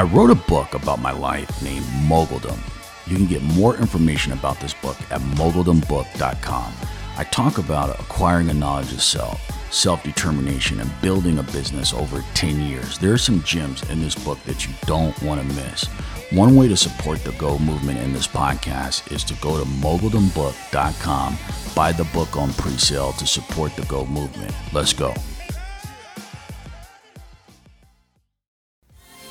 [0.00, 2.58] I wrote a book about my life named Moguldom.
[3.06, 6.72] You can get more information about this book at moguldombook.com.
[7.18, 9.38] I talk about acquiring a knowledge of self,
[9.70, 12.96] self determination, and building a business over 10 years.
[12.96, 15.84] There are some gems in this book that you don't want to miss.
[16.30, 21.36] One way to support the Go movement in this podcast is to go to moguldombook.com,
[21.76, 24.54] buy the book on pre sale to support the Go movement.
[24.72, 25.12] Let's go.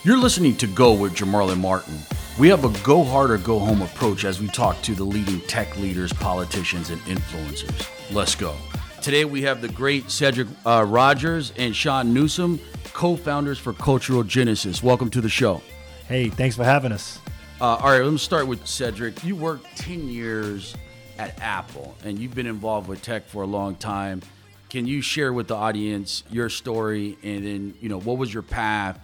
[0.06, 2.00] You're listening to Go with Jamarlin Martin.
[2.40, 5.42] We have a go hard or go home approach as we talk to the leading
[5.42, 7.86] tech leaders, politicians, and influencers.
[8.10, 8.56] Let's go.
[9.02, 12.62] Today we have the great Cedric uh, Rogers and Sean Newsom,
[12.94, 14.82] co founders for Cultural Genesis.
[14.82, 15.62] Welcome to the show.
[16.08, 17.20] Hey, thanks for having us.
[17.60, 19.22] Uh, all right, let's start with Cedric.
[19.26, 20.78] You worked 10 years
[21.18, 24.22] at Apple and you've been involved with tech for a long time.
[24.70, 28.44] Can you share with the audience your story and then, you know, what was your
[28.44, 28.98] path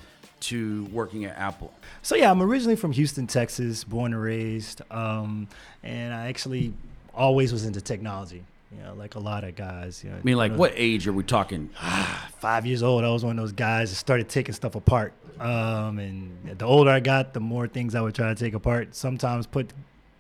[0.48, 1.74] to working at Apple?
[2.02, 5.48] So yeah, I'm originally from Houston, Texas, born and raised, um,
[5.84, 6.74] and I actually
[7.14, 8.44] always was into technology.
[8.76, 10.04] You know, like a lot of guys.
[10.04, 11.70] You know, I mean, like, what age are we talking?
[12.40, 15.14] Five years old, I was one of those guys that started taking stuff apart.
[15.40, 18.96] Um, and the older I got, the more things I would try to take apart.
[18.96, 19.72] Sometimes put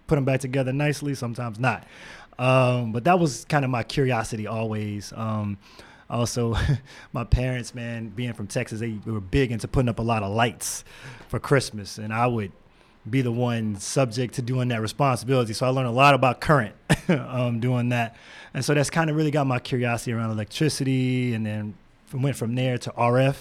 [0.07, 1.85] put them back together nicely, sometimes not.
[2.37, 5.13] Um, but that was kind of my curiosity always.
[5.15, 5.57] Um,
[6.09, 6.55] also
[7.13, 10.31] my parents man being from texas they were big into putting up a lot of
[10.31, 10.83] lights
[11.27, 12.51] for christmas and i would
[13.09, 15.53] be the one subject to doing that responsibility.
[15.53, 16.75] So i learned a lot about current
[17.09, 18.15] um, doing that.
[18.53, 21.75] And so that's kind of really got my curiosity around electricity and then
[22.13, 23.35] went from there to rf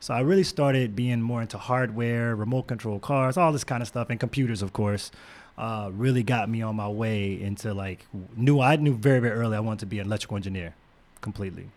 [0.00, 3.88] so i really started being more into hardware remote control cars all this kind of
[3.88, 5.10] stuff and computers of course
[5.56, 9.56] uh, really got me on my way into like knew i knew very very early
[9.56, 10.74] i wanted to be an electrical engineer
[11.22, 11.68] completely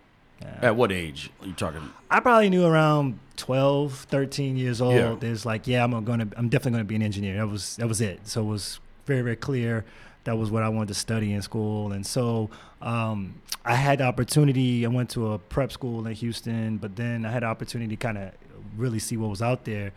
[0.42, 0.70] yeah.
[0.70, 1.90] At what age are you talking?
[2.10, 4.96] I probably knew around 12, 13 years old.
[4.96, 5.16] Yeah.
[5.20, 7.38] There's like, yeah, I'm going to, I'm definitely going to be an engineer.
[7.38, 8.28] That was, that was it.
[8.28, 9.86] So it was very, very clear
[10.24, 11.92] that was what I wanted to study in school.
[11.92, 12.50] And so
[12.82, 14.86] um, I had the opportunity.
[14.86, 18.00] I went to a prep school in Houston, but then I had the opportunity to
[18.00, 18.32] kind of
[18.78, 19.92] really see what was out there.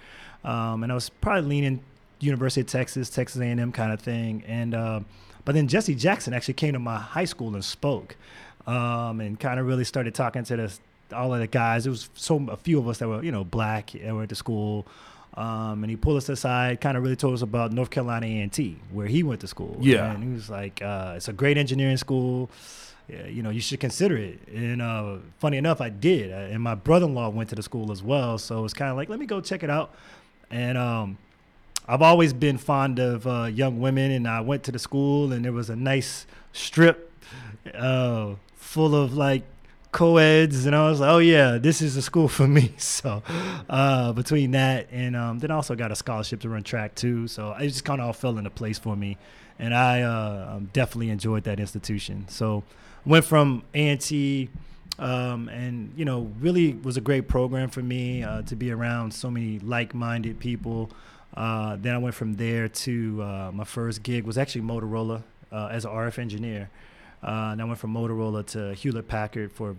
[0.45, 1.83] Um, and I was probably leaning
[2.21, 4.45] University of Texas, Texas A&M kind of thing.
[4.47, 5.01] And uh,
[5.45, 8.17] but then Jesse Jackson actually came to my high school and spoke
[8.67, 10.79] um, and kind of really started talking to the,
[11.17, 11.85] all of the guys.
[11.85, 14.29] There was so a few of us that were you know black that were at
[14.29, 14.87] the school.
[15.37, 18.77] Um, and he pulled us aside, kind of really told us about North Carolina A&T,
[18.93, 19.77] where he went to school.
[19.81, 22.51] Yeah, and he was like, uh, "It's a great engineering school.
[23.09, 26.77] Yeah, you know, you should consider it." And uh, funny enough, I did, and my
[26.77, 28.39] brother-in-law went to the school as well.
[28.39, 29.93] So it's kind of like, let me go check it out.
[30.53, 31.19] And um,
[31.89, 35.45] I've always been fond of uh, young women, and I went to the school, and
[35.45, 37.11] there was a nice strip
[37.75, 38.35] uh,
[38.75, 39.45] full of like
[39.93, 42.75] co-eds and I was like, oh yeah, this is a school for me.
[42.79, 43.23] So
[43.71, 47.29] uh, between that and um, then I also got a scholarship to run track too.
[47.29, 49.17] So it just kind of all fell into place for me,
[49.61, 52.27] and I uh, um, definitely enjoyed that institution.
[52.29, 52.65] So
[53.07, 54.51] went from A&T.
[54.97, 59.13] Um, and you know, really was a great program for me uh, to be around
[59.13, 60.89] so many like-minded people.
[61.37, 65.69] Uh, then I went from there to uh, my first gig was actually Motorola uh,
[65.71, 66.71] as an RF engineer.
[67.25, 69.77] Uh, and I went from Motorola to Hewlett Packard for a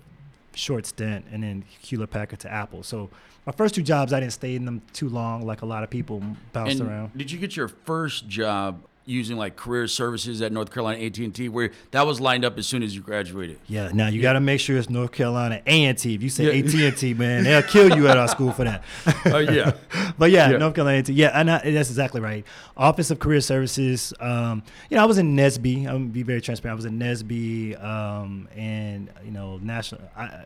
[0.58, 2.82] short stint, and then Hewlett Packard to Apple.
[2.82, 3.10] So
[3.46, 5.90] my first two jobs, I didn't stay in them too long, like a lot of
[5.90, 6.24] people
[6.54, 7.18] bounced and around.
[7.18, 11.72] Did you get your first job using like career services at North Carolina AT&T where
[11.92, 13.60] that was lined up as soon as you graduated.
[13.68, 14.24] Yeah, now you yeah.
[14.24, 16.14] got to make sure it's North Carolina A&T.
[16.14, 16.90] If you say yeah.
[16.90, 18.84] AT&T, man, they'll kill you at our school for that.
[19.26, 19.74] Oh uh, yeah.
[20.18, 21.14] but yeah, yeah, North Carolina A&T.
[21.14, 22.46] Yeah, and I, that's exactly right.
[22.76, 24.14] Office of Career Services.
[24.20, 25.88] Um, you know, I was in NSBE.
[25.88, 26.76] I'm gonna be very transparent.
[26.76, 30.02] I was in NSBE um, and you know National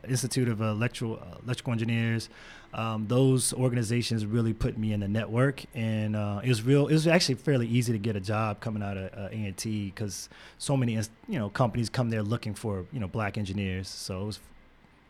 [0.08, 2.28] Institute of Electrical Electrical Engineers
[2.72, 6.86] um, those organizations really put me in the network, and uh, it was real.
[6.86, 10.28] It was actually fairly easy to get a job coming out of uh, A&T because
[10.58, 10.94] so many
[11.28, 13.88] you know companies come there looking for you know black engineers.
[13.88, 14.40] So it was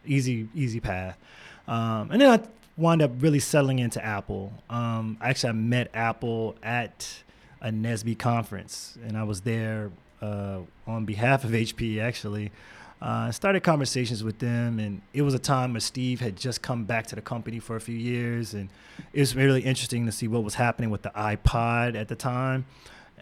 [0.07, 1.19] easy easy path.
[1.69, 2.43] Um, and then I
[2.79, 4.53] wound up really settling into Apple.
[4.71, 7.23] Um, actually, I met Apple at
[7.61, 9.91] a NSBE conference, and I was there
[10.23, 12.53] uh, on behalf of HP actually.
[13.01, 16.85] Uh, started conversations with them, and it was a time where Steve had just come
[16.85, 18.69] back to the company for a few years, and
[19.15, 22.67] it was really interesting to see what was happening with the iPod at the time.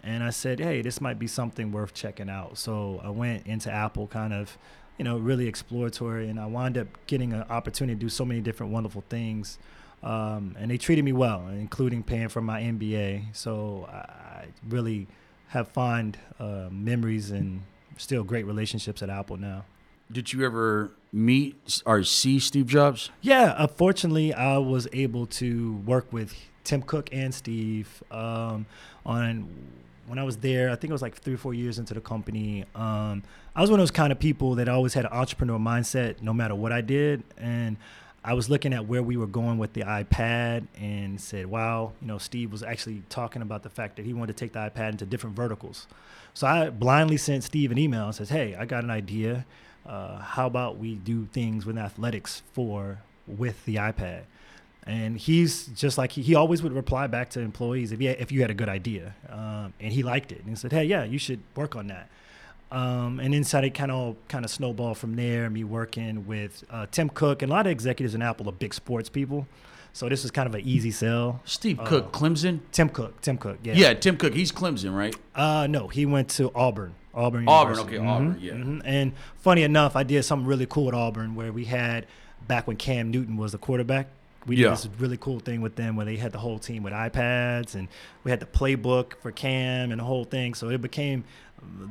[0.03, 2.57] And I said, hey, this might be something worth checking out.
[2.57, 4.57] So I went into Apple, kind of,
[4.97, 8.41] you know, really exploratory, and I wound up getting an opportunity to do so many
[8.41, 9.59] different wonderful things.
[10.03, 13.35] Um, and they treated me well, including paying for my MBA.
[13.35, 15.07] So I really
[15.49, 17.61] have fond uh, memories and
[17.99, 19.65] still great relationships at Apple now.
[20.11, 23.11] did you ever meet or see Steve Jobs?
[23.21, 28.65] Yeah, unfortunately, I was able to work with Tim Cook and Steve um,
[29.05, 29.47] on
[30.07, 30.71] when I was there.
[30.71, 32.65] I think it was like three or four years into the company.
[32.73, 33.21] Um,
[33.55, 36.33] I was one of those kind of people that always had an entrepreneur mindset, no
[36.33, 37.77] matter what I did, and
[38.23, 42.07] I was looking at where we were going with the iPad and said, wow, you
[42.07, 44.91] know, Steve was actually talking about the fact that he wanted to take the iPad
[44.91, 45.87] into different verticals.
[46.39, 49.45] So I blindly sent Steve an email and says, hey, I got an idea.
[49.85, 54.21] Uh, how about we do things with athletics for with the iPad?
[54.83, 58.31] And he's just like he, he always would reply back to employees if, he, if
[58.31, 61.03] you had a good idea, um, and he liked it and he said, "Hey, yeah,
[61.03, 62.09] you should work on that."
[62.71, 65.49] Um, and inside it kind of kind of snowballed from there.
[65.49, 68.73] Me working with uh, Tim Cook and a lot of executives in Apple are big
[68.73, 69.45] sports people,
[69.93, 71.41] so this was kind of an easy sell.
[71.45, 72.59] Steve Cook, uh, Clemson.
[72.71, 73.73] Tim Cook, Tim Cook, yeah.
[73.73, 74.33] Yeah, Tim Cook.
[74.33, 75.15] He's Clemson, right?
[75.35, 76.95] Uh, no, he went to Auburn.
[77.13, 77.45] Auburn.
[77.47, 77.79] Auburn.
[77.79, 78.37] Okay, mm-hmm, Auburn.
[78.39, 78.53] Yeah.
[78.53, 78.81] Mm-hmm.
[78.85, 82.05] And funny enough, I did something really cool at Auburn where we had
[82.47, 84.07] back when Cam Newton was the quarterback.
[84.47, 86.93] We did this really cool thing with them where they had the whole team with
[86.93, 87.87] iPads and
[88.23, 90.53] we had the playbook for Cam and the whole thing.
[90.53, 91.23] So it became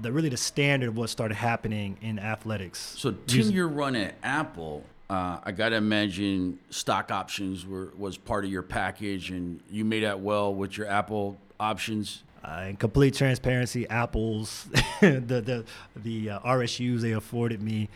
[0.01, 2.94] the really the standard of what started happening in athletics.
[2.99, 8.44] So ten year run at Apple, uh, I gotta imagine stock options were was part
[8.44, 12.25] of your package, and you made that well with your Apple options.
[12.44, 14.69] Uh, in complete transparency, Apple's
[15.00, 15.64] the the
[15.96, 17.88] the uh, RSUs they afforded me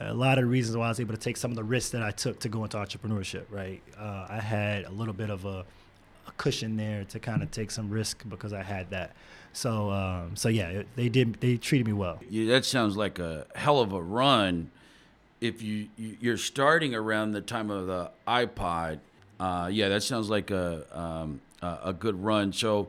[0.00, 1.90] a lot of the reasons why I was able to take some of the risks
[1.90, 3.44] that I took to go into entrepreneurship.
[3.50, 5.64] Right, uh, I had a little bit of a,
[6.26, 9.16] a cushion there to kind of take some risk because I had that.
[9.52, 11.40] So, um, so yeah, they did.
[11.40, 12.20] They treated me well.
[12.28, 14.70] Yeah, that sounds like a hell of a run.
[15.40, 18.98] If you you're starting around the time of the iPod,
[19.38, 22.52] uh, yeah, that sounds like a um, a good run.
[22.52, 22.88] So,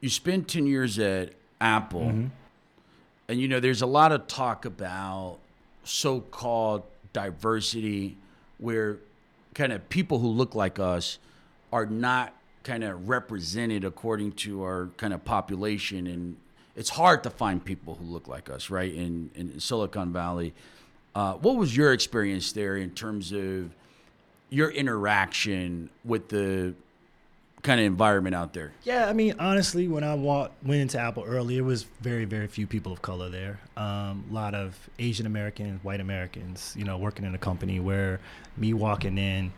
[0.00, 2.26] you spend ten years at Apple, mm-hmm.
[3.28, 5.38] and you know there's a lot of talk about
[5.84, 6.82] so-called
[7.12, 8.16] diversity
[8.58, 8.98] where
[9.54, 11.18] kind of people who look like us
[11.72, 16.36] are not kind of represented according to our kind of population and
[16.76, 20.52] it's hard to find people who look like us right in, in silicon valley
[21.18, 23.74] uh, what was your experience there in terms of
[24.50, 26.72] your interaction with the
[27.62, 28.70] kind of environment out there?
[28.84, 32.46] Yeah, I mean, honestly, when I walked, went into Apple early, it was very, very
[32.46, 33.58] few people of color there.
[33.76, 38.20] Um, a lot of Asian Americans, white Americans, you know, working in a company where
[38.56, 39.52] me walking in,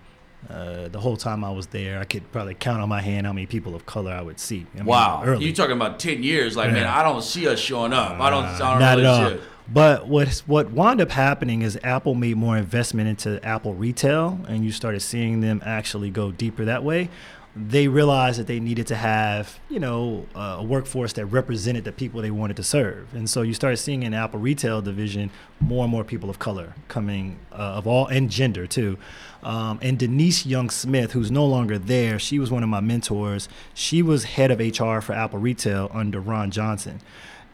[0.49, 3.35] uh, the whole time I was there, I could probably count on my hand how
[3.35, 4.67] many people of color I would see.
[4.73, 5.45] I mean, wow, early.
[5.45, 6.57] you talking about ten years?
[6.57, 6.77] Like, yeah.
[6.77, 8.19] man, I don't see us showing up.
[8.19, 8.45] Uh, I don't.
[8.45, 9.39] I don't not really at all.
[9.73, 14.65] But what what wound up happening is Apple made more investment into Apple retail, and
[14.65, 17.09] you started seeing them actually go deeper that way
[17.57, 22.23] they realized that they needed to have, you know, a workforce that represented the people
[22.23, 23.13] they wanted to serve.
[23.13, 26.75] And so you started seeing in Apple retail division more and more people of color
[26.87, 28.99] coming uh, of all and gender too.
[29.43, 33.49] Um, and Denise Young Smith, who's no longer there, she was one of my mentors.
[33.75, 37.01] She was head of HR for Apple retail under Ron Johnson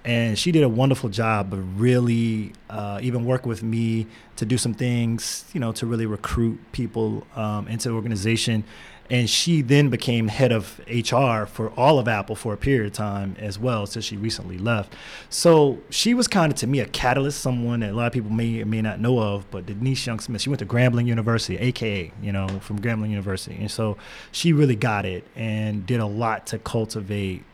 [0.07, 4.07] and she did a wonderful job of really uh, even working with me
[4.37, 8.65] to do some things, you know, to really recruit people um, into the organization
[9.11, 12.93] and she then became head of HR for all of Apple for a period of
[12.93, 14.95] time as well, so she recently left.
[15.31, 18.31] So she was kind of to me a catalyst, someone that a lot of people
[18.31, 19.49] may or may not know of.
[19.51, 23.57] But Denise Young Smith, she went to Grambling University, aka you know from Grambling University,
[23.57, 23.97] and so
[24.33, 27.45] she really got it and did a lot to cultivate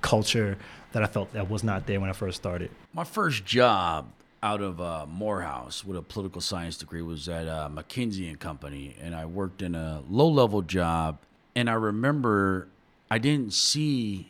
[0.00, 0.58] culture
[0.92, 2.70] that I felt that was not there when I first started.
[2.92, 4.10] My first job
[4.42, 8.96] out of uh, Morehouse with a political science degree was at uh, McKinsey and Company,
[9.00, 11.18] and I worked in a low level job.
[11.56, 12.68] And I remember
[13.10, 14.28] I didn't see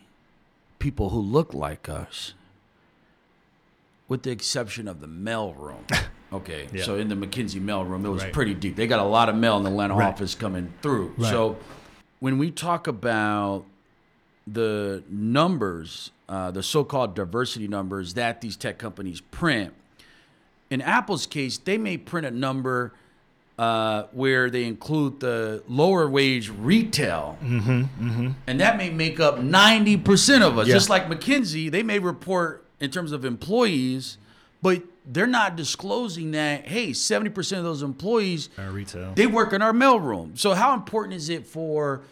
[0.78, 2.34] people who looked like us,
[4.08, 5.84] with the exception of the mail room.
[6.30, 6.84] Okay, yeah.
[6.84, 8.32] so in the McKinsey mail room, it was right.
[8.34, 8.76] pretty deep.
[8.76, 10.08] They got a lot of mail in the Atlanta right.
[10.08, 11.14] office coming through.
[11.16, 11.30] Right.
[11.30, 11.56] So
[12.20, 13.64] when we talk about
[14.46, 19.72] the numbers, uh, the so-called diversity numbers that these tech companies print,
[20.70, 22.92] in Apple's case, they may print a number
[23.58, 28.30] uh, where they include the lower wage retail, mm-hmm, mm-hmm.
[28.46, 30.68] and that may make up ninety percent of us.
[30.68, 30.74] Yeah.
[30.74, 34.18] Just like McKinsey, they may report in terms of employees,
[34.62, 36.68] but they're not disclosing that.
[36.68, 39.14] Hey, seventy percent of those employees are retail.
[39.14, 40.38] They work in our mailroom.
[40.38, 42.02] So how important is it for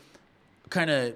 [0.69, 1.15] kind of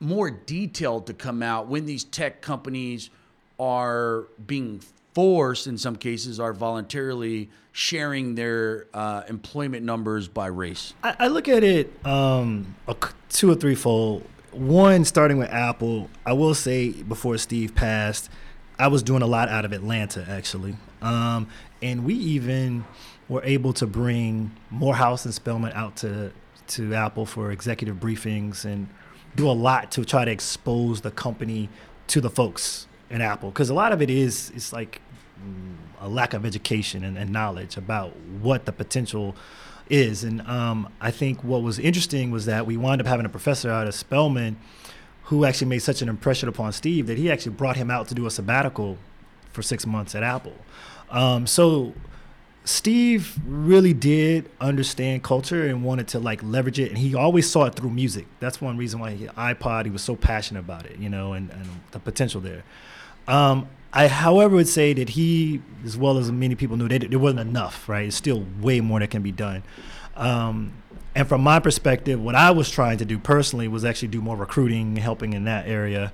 [0.00, 3.10] more detail to come out when these tech companies
[3.58, 4.80] are being
[5.14, 10.92] forced in some cases are voluntarily sharing their uh, employment numbers by race?
[11.02, 12.74] I, I look at it um,
[13.30, 14.26] two or three fold.
[14.52, 18.30] One, starting with Apple, I will say before Steve passed,
[18.78, 21.48] I was doing a lot out of Atlanta actually, um,
[21.80, 22.84] and we even
[23.28, 26.32] were able to bring Morehouse and Spelman out to
[26.68, 28.88] to Apple for executive briefings and
[29.36, 31.68] do a lot to try to expose the company
[32.08, 35.00] to the folks in Apple because a lot of it is it's like
[35.40, 39.36] mm, a lack of education and, and knowledge about what the potential
[39.88, 40.24] is.
[40.24, 43.70] And um, I think what was interesting was that we wound up having a professor
[43.70, 44.56] out of Spelman
[45.24, 48.14] who actually made such an impression upon Steve that he actually brought him out to
[48.14, 48.98] do a sabbatical
[49.52, 50.54] for six months at Apple.
[51.10, 51.94] Um, so
[52.66, 57.64] Steve really did understand culture and wanted to like leverage it, and he always saw
[57.66, 58.26] it through music.
[58.40, 61.48] That's one reason why he, iPod he was so passionate about it, you know, and,
[61.52, 62.64] and the potential there.
[63.28, 67.16] Um, I, however, would say that he, as well as many people knew, that it
[67.16, 67.88] wasn't enough.
[67.88, 69.62] Right, it's still way more that can be done.
[70.16, 70.72] Um,
[71.14, 74.36] and from my perspective, what I was trying to do personally was actually do more
[74.36, 76.12] recruiting, helping in that area.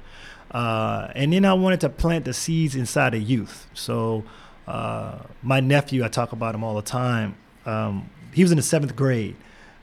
[0.51, 3.69] Uh, and then I wanted to plant the seeds inside of youth.
[3.73, 4.23] So
[4.67, 7.37] uh, my nephew, I talk about him all the time.
[7.67, 9.37] Um, he was in the seventh grade,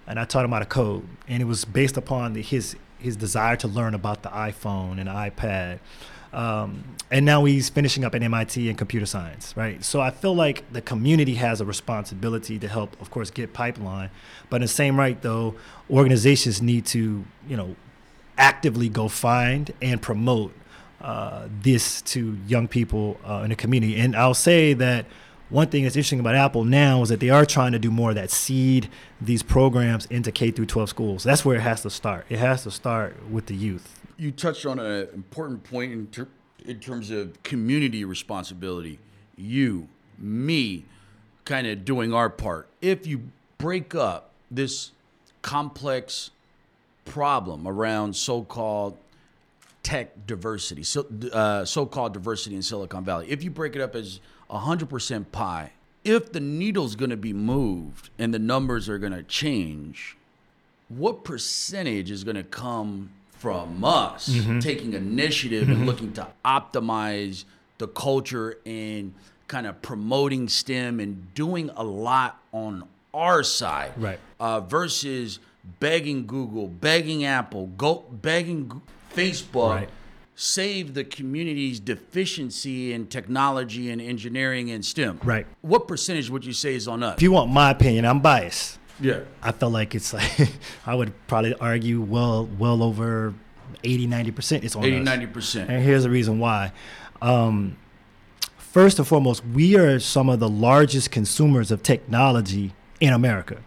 [0.07, 3.15] and I taught him how to code, and it was based upon the, his his
[3.15, 5.79] desire to learn about the iPhone and iPad.
[6.31, 9.83] Um, and now he's finishing up at MIT in computer science, right?
[9.83, 14.11] So I feel like the community has a responsibility to help, of course, get pipeline.
[14.49, 15.55] But in the same right, though,
[15.89, 17.75] organizations need to, you know,
[18.37, 20.53] actively go find and promote
[21.01, 23.97] uh, this to young people uh, in the community.
[23.97, 25.05] And I'll say that
[25.49, 28.09] one thing that's interesting about Apple now is that they are trying to do more
[28.09, 28.89] of that seed
[29.19, 31.23] these programs into K through 12 schools.
[31.23, 32.25] That's where it has to start.
[32.29, 36.27] It has to start with the youth you touched on an important point in, ter-
[36.65, 38.99] in terms of community responsibility.
[39.37, 39.87] You,
[40.17, 40.83] me,
[41.45, 42.67] kind of doing our part.
[42.81, 43.23] If you
[43.57, 44.91] break up this
[45.41, 46.31] complex
[47.05, 48.97] problem around so-called
[49.83, 54.19] tech diversity, so uh, so-called diversity in Silicon Valley, if you break it up as
[54.49, 55.71] 100% pie,
[56.03, 60.17] if the needle's going to be moved and the numbers are going to change,
[60.87, 64.59] what percentage is going to come from us mm-hmm.
[64.59, 65.73] taking initiative mm-hmm.
[65.73, 67.45] and looking to optimize
[67.77, 69.13] the culture and
[69.47, 72.83] kind of promoting STEM and doing a lot on
[73.13, 74.19] our side, right?
[74.39, 75.39] Uh, versus
[75.79, 78.81] begging Google, begging Apple, go begging
[79.19, 79.75] Facebook.
[79.75, 79.89] Right.
[80.35, 85.19] Save the community's deficiency in technology and engineering and STEM.
[85.23, 85.45] Right.
[85.61, 87.17] What percentage would you say is on us?
[87.17, 88.79] If you want my opinion, I'm biased.
[89.01, 89.21] Yeah.
[89.41, 90.49] I felt like it's like
[90.85, 93.33] I would probably argue well well over
[93.83, 95.69] 80 90% it's on 80 90%.
[95.69, 96.71] And here's the reason why.
[97.21, 97.77] Um,
[98.57, 103.57] first and foremost, we are some of the largest consumers of technology in America,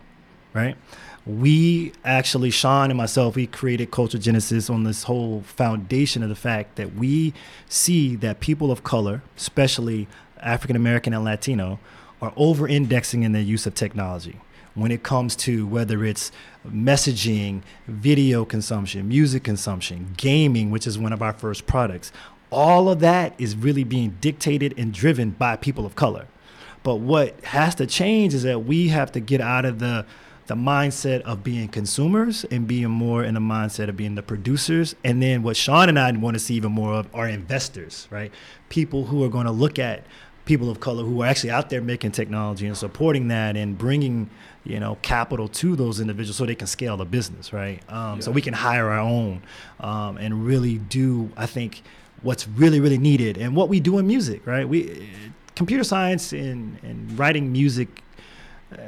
[0.54, 0.76] right?
[1.24, 6.34] We actually, Sean and myself, we created Culture Genesis on this whole foundation of the
[6.34, 7.32] fact that we
[7.68, 10.08] see that people of color, especially
[10.40, 11.78] African American and Latino,
[12.20, 14.40] are over indexing in their use of technology
[14.74, 16.32] when it comes to whether it's
[16.66, 22.10] messaging, video consumption, music consumption, gaming, which is one of our first products.
[22.50, 26.26] All of that is really being dictated and driven by people of color.
[26.82, 30.04] But what has to change is that we have to get out of the
[30.46, 34.94] the mindset of being consumers and being more in the mindset of being the producers.
[35.04, 38.32] And then what Sean and I want to see even more of are investors, right?
[38.68, 40.04] People who are going to look at
[40.44, 44.28] people of color who are actually out there making technology and supporting that and bringing
[44.64, 48.20] you know capital to those individuals so they can scale the business right um, yeah.
[48.20, 49.40] so we can hire our own
[49.78, 51.82] um, and really do i think
[52.22, 55.08] what's really really needed and what we do in music right we
[55.54, 58.01] computer science and, and writing music uh,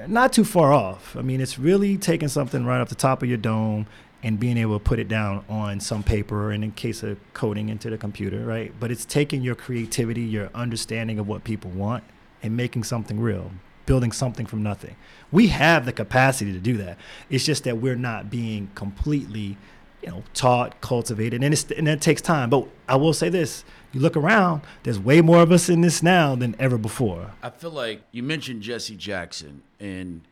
[0.07, 3.29] not too far off i mean it's really taking something right off the top of
[3.29, 3.87] your dome
[4.25, 7.69] and being able to put it down on some paper and in case of coding
[7.69, 8.73] into the computer, right?
[8.81, 12.03] But it's taking your creativity, your understanding of what people want,
[12.43, 13.53] and making something real,
[13.85, 14.97] building something from nothing.
[15.31, 16.97] We have the capacity to do that.
[17.29, 19.59] It's just that we're not being completely,
[20.05, 22.51] you know, taught, cultivated, and it's and that takes time.
[22.51, 26.03] But I will say this: you look around, there's way more of us in this
[26.03, 27.33] now than ever before.
[27.43, 30.23] I feel like you mentioned Jesse Jackson, and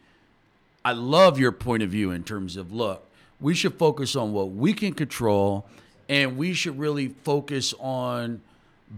[0.85, 3.09] I love your point of view in terms of look
[3.43, 5.67] we should focus on what we can control
[6.09, 8.41] and we should really focus on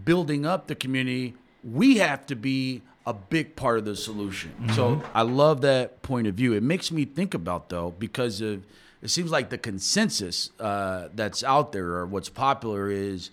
[0.04, 1.34] building up the community.
[1.64, 4.52] We have to be a big part of the solution.
[4.60, 4.74] Mm-hmm.
[4.74, 6.52] So I love that point of view.
[6.52, 8.64] It makes me think about though because of
[9.04, 13.30] it seems like the consensus uh, that's out there or what's popular is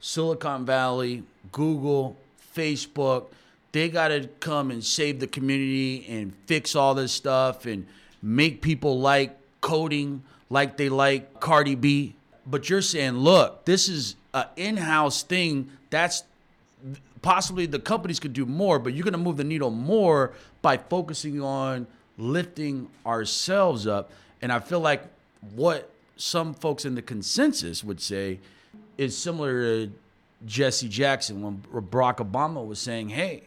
[0.00, 2.16] Silicon Valley, Google,
[2.56, 3.26] Facebook.
[3.72, 7.86] They got to come and save the community and fix all this stuff and
[8.22, 12.14] make people like coding like they like Cardi B.
[12.46, 15.70] But you're saying, look, this is an in-house thing.
[15.90, 16.24] That's
[17.20, 20.78] possibly the companies could do more, but you're going to move the needle more by
[20.78, 21.86] focusing on
[22.16, 24.10] lifting ourselves up.
[24.42, 25.02] And I feel like
[25.54, 28.40] what some folks in the consensus would say
[28.98, 29.92] is similar to
[30.46, 33.42] Jesse Jackson when Barack Obama was saying, hey,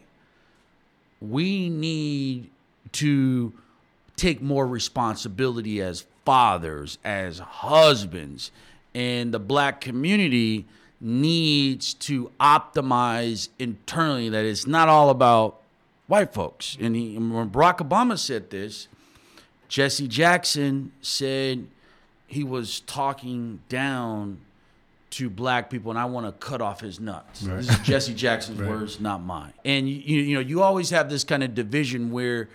[1.20, 2.50] we need
[2.92, 3.52] to
[4.16, 8.50] take more responsibility as fathers, as husbands,
[8.94, 10.66] and the black community
[11.00, 15.60] needs to optimize internally that it's not all about
[16.06, 16.76] white folks.
[16.80, 18.88] And, he, and when Barack Obama said this,
[19.74, 21.66] Jesse Jackson said
[22.28, 24.38] he was talking down
[25.10, 27.42] to black people and I want to cut off his nuts.
[27.42, 27.56] Right.
[27.56, 28.70] This is Jesse Jackson's right.
[28.70, 29.52] words, not mine.
[29.64, 32.48] And you, you know, you always have this kind of division where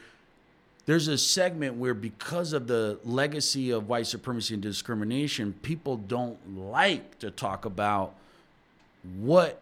[0.86, 6.58] there's a segment where because of the legacy of white supremacy and discrimination, people don't
[6.58, 8.14] like to talk about
[9.18, 9.62] what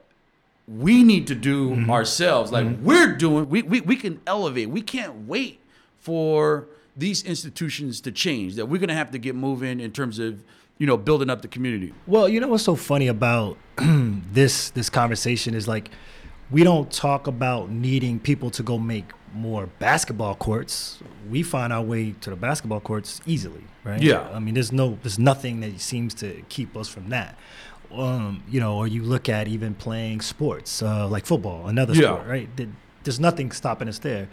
[0.67, 1.89] we need to do mm-hmm.
[1.89, 2.51] ourselves.
[2.51, 2.85] Like mm-hmm.
[2.85, 4.69] we're doing, we, we, we can elevate.
[4.69, 5.59] We can't wait
[5.97, 10.19] for these institutions to change, that we're going to have to get moving in terms
[10.19, 10.43] of
[10.77, 11.93] you know, building up the community.
[12.05, 15.89] Well, you know what's so funny about this this conversation is like
[16.51, 20.99] we don't talk about needing people to go make more basketball courts.
[21.29, 24.01] We find our way to the basketball courts easily, right?
[24.01, 24.29] Yeah.
[24.29, 27.37] I mean, there's no there's nothing that seems to keep us from that.
[27.91, 32.13] Um, you know, or you look at even playing sports uh, like football, another yeah.
[32.13, 32.49] sport, right?
[33.03, 34.27] There's nothing stopping us there.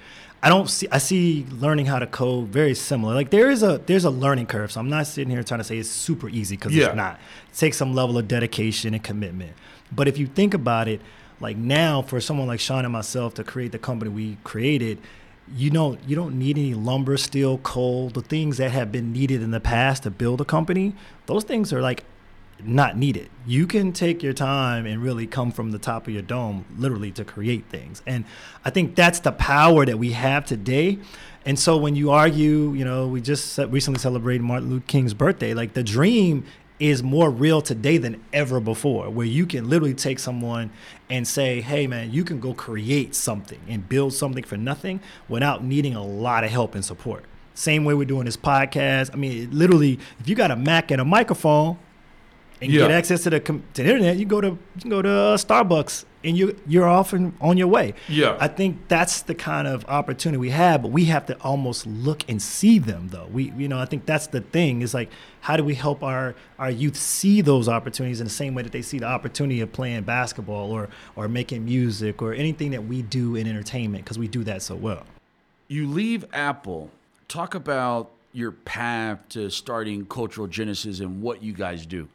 [0.44, 0.86] I don't see.
[0.92, 3.14] I see learning how to code very similar.
[3.14, 4.70] Like there is a there's a learning curve.
[4.70, 6.88] So I'm not sitting here trying to say it's super easy because yeah.
[6.88, 7.18] it's not.
[7.50, 9.54] It takes some level of dedication and commitment.
[9.90, 11.00] But if you think about it,
[11.40, 14.98] like now for someone like Sean and myself to create the company we created,
[15.56, 19.40] you don't you don't need any lumber, steel, coal, the things that have been needed
[19.40, 20.94] in the past to build a company.
[21.24, 22.04] Those things are like
[22.62, 23.30] not needed.
[23.46, 27.11] You can take your time and really come from the top of your dome, literally,
[27.12, 28.02] to create things.
[28.06, 28.25] And
[28.64, 30.99] I think that's the power that we have today.
[31.44, 35.52] And so when you argue, you know, we just recently celebrated Martin Luther King's birthday,
[35.52, 36.44] like the dream
[36.80, 40.71] is more real today than ever before, where you can literally take someone
[41.08, 45.62] and say, hey, man, you can go create something and build something for nothing without
[45.62, 47.25] needing a lot of help and support.
[47.54, 49.10] Same way we're doing this podcast.
[49.12, 51.78] I mean, literally, if you got a Mac and a microphone,
[52.64, 52.80] and yeah.
[52.80, 56.04] get access to the to the internet, you go to you go to uh, Starbucks
[56.24, 57.94] and you you're often on your way.
[58.08, 61.86] Yeah, I think that's the kind of opportunity we have, but we have to almost
[61.86, 63.28] look and see them though.
[63.32, 66.34] We you know I think that's the thing is like how do we help our
[66.58, 69.72] our youth see those opportunities in the same way that they see the opportunity of
[69.72, 74.26] playing basketball or or making music or anything that we do in entertainment because we
[74.26, 75.04] do that so well.
[75.68, 76.90] You leave Apple.
[77.28, 82.08] Talk about your path to starting Cultural Genesis and what you guys do.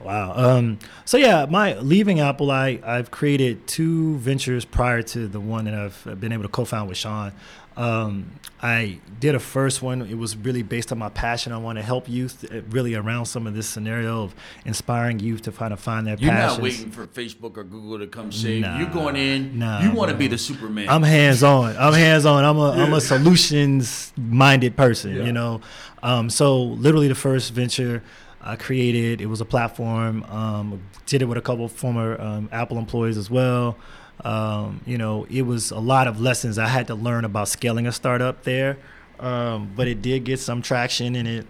[0.00, 0.32] Wow.
[0.34, 5.64] Um, so yeah, my leaving Apple, I I've created two ventures prior to the one
[5.64, 7.32] that I've been able to co-found with Sean.
[7.76, 8.30] Um,
[8.62, 10.02] I did a first one.
[10.02, 11.52] It was really based on my passion.
[11.52, 15.42] I want to help youth, uh, really around some of this scenario of inspiring youth
[15.42, 16.58] to kind of find their You're passions.
[16.58, 18.84] not waiting for Facebook or Google to come save nah, you.
[18.84, 19.58] You're going in.
[19.58, 20.88] Nah, you want to be the Superman.
[20.88, 21.76] I'm hands on.
[21.76, 22.44] I'm hands on.
[22.44, 25.16] I'm a I'm a solutions minded person.
[25.16, 25.24] Yeah.
[25.24, 25.60] You know.
[26.02, 28.02] Um, so literally the first venture.
[28.44, 29.20] I created.
[29.20, 30.22] It was a platform.
[30.24, 33.76] Um, did it with a couple former um, Apple employees as well.
[34.22, 37.86] Um, you know, it was a lot of lessons I had to learn about scaling
[37.86, 38.78] a startup there.
[39.18, 41.46] Um, but it did get some traction and it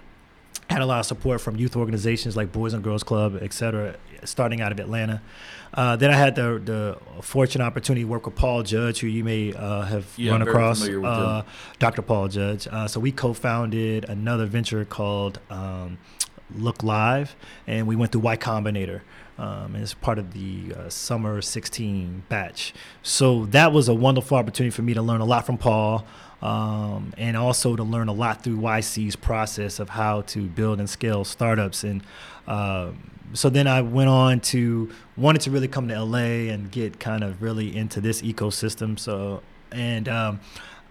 [0.71, 3.97] had a lot of support from youth organizations like Boys and Girls Club, et cetera,
[4.25, 5.21] starting out of Atlanta.
[5.73, 9.25] Uh, then I had the the fortunate opportunity to work with Paul Judge, who you
[9.25, 11.43] may uh, have yeah, run across, uh,
[11.81, 12.03] Dr.
[12.03, 12.69] Paul Judge.
[12.71, 15.99] Uh, so we co-founded another venture called um,
[16.55, 19.01] Look Live, and we went through Y Combinator.
[19.37, 22.73] Um, as part of the uh, summer 16 batch.
[23.03, 26.07] So that was a wonderful opportunity for me to learn a lot from Paul
[26.45, 30.89] um, and also to learn a lot through YC's process of how to build and
[30.89, 31.83] scale startups.
[31.83, 32.03] And
[32.47, 32.91] uh,
[33.33, 37.25] so then I went on to wanted to really come to LA and get kind
[37.25, 38.99] of really into this ecosystem.
[38.99, 40.41] So and um,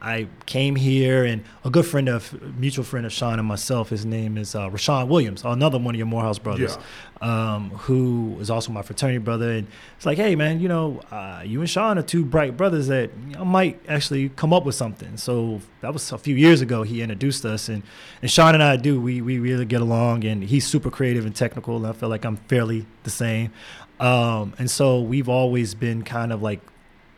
[0.04, 4.06] I came here, and a good friend of mutual friend of Sean and myself, his
[4.06, 6.78] name is uh, Rashawn Williams, another one of your Morehouse brothers,
[7.22, 7.54] yeah.
[7.56, 9.50] um, who is also my fraternity brother.
[9.52, 12.88] And it's like, hey man, you know, uh, you and Sean are two bright brothers
[12.88, 15.16] that you know, might actually come up with something.
[15.16, 16.84] So that was a few years ago.
[16.84, 17.82] He introduced us, and
[18.22, 21.34] and Sean and I do we we really get along, and he's super creative and
[21.34, 23.54] technical, and I feel like I'm fairly the same.
[24.02, 26.60] Um, and so we've always been kind of like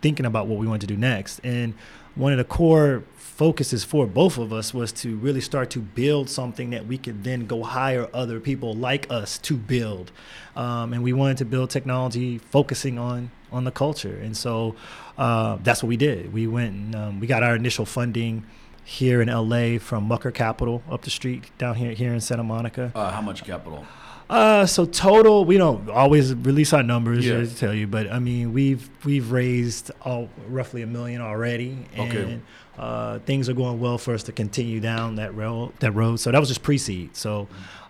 [0.04, 1.74] thinking about what we want to do next, and
[2.16, 6.30] one of the core focuses for both of us was to really start to build
[6.30, 10.12] something that we could then go hire other people like us to build.
[10.56, 14.18] Um, and we wanted to build technology focusing on on the culture.
[14.18, 14.76] And so
[15.18, 16.34] uh, that's what we did.
[16.34, 18.46] We went and um, we got our initial funding
[18.86, 22.92] here in LA from Mucker Capital up the street down here here in Santa Monica.
[22.96, 23.86] Uh, how much capital?
[24.30, 27.42] Uh, so total, we don't always release our numbers Yeah.
[27.42, 32.12] to tell you, but I mean, we've we've raised all, roughly a million already, and
[32.12, 32.40] Okay.
[32.80, 35.74] uh, things are going well for us to continue down that road.
[35.80, 36.20] That road.
[36.20, 37.16] So that was just pre-seed.
[37.16, 37.48] So,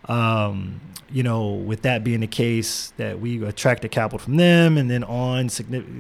[0.10, 4.92] um, you know, with that being the case, that we attracted capital from them, and
[4.92, 5.48] then on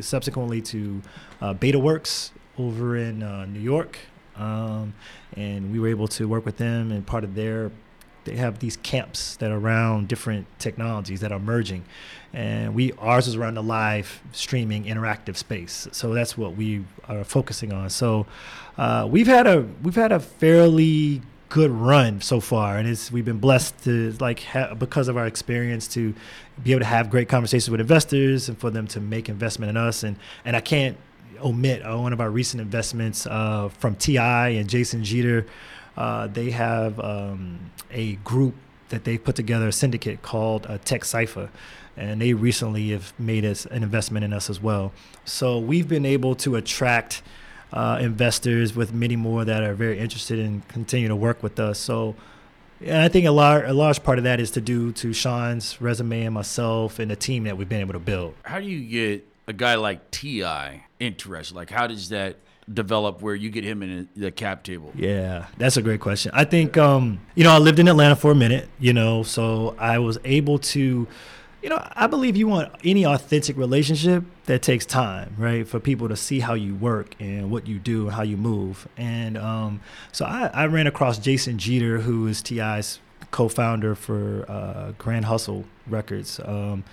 [0.01, 1.01] subsequently to
[1.41, 3.97] uh, BetaWorks over in uh, New York,
[4.35, 4.93] um,
[5.37, 7.71] and we were able to work with them and part of their
[8.25, 11.85] they have these camps that are around different technologies that are merging.
[12.33, 15.87] And we ours is around the live streaming interactive space.
[15.91, 17.89] So that's what we are focusing on.
[17.89, 18.25] So
[18.77, 22.77] uh, we've had a we've had a fairly good run so far.
[22.77, 26.13] And it's we've been blessed to like ha- because of our experience to
[26.63, 29.77] be able to have great conversations with investors and for them to make investment in
[29.77, 30.03] us.
[30.03, 30.97] And and I can't
[31.43, 35.47] omit uh, one of our recent investments uh, from TI and Jason Geter
[35.97, 38.55] uh, they have um, a group
[38.89, 41.49] that they put together, a syndicate called uh, Tech Cipher,
[41.97, 44.91] and they recently have made us an investment in us as well.
[45.23, 47.21] So we've been able to attract
[47.73, 51.79] uh, investors with many more that are very interested in continue to work with us.
[51.79, 52.15] So.
[52.81, 55.81] And I think a large, a large part of that is to do to Sean's
[55.81, 58.35] resume and myself and the team that we've been able to build.
[58.43, 60.83] How do you get a guy like T.I.
[60.99, 61.55] interested?
[61.55, 62.35] Like, how does that
[62.71, 64.91] develop where you get him in the cap table?
[64.95, 66.31] Yeah, that's a great question.
[66.33, 69.75] I think um, you know I lived in Atlanta for a minute, you know, so
[69.77, 71.07] I was able to,
[71.61, 76.09] you know, I believe you want any authentic relationship that takes time, right, for people
[76.09, 78.87] to see how you work and what you do and how you move.
[78.97, 82.99] And um, so I, I ran across Jason Geter, who is T.I.'s
[83.31, 86.39] co-founder for uh, Grand Hustle Records.
[86.43, 86.83] Um,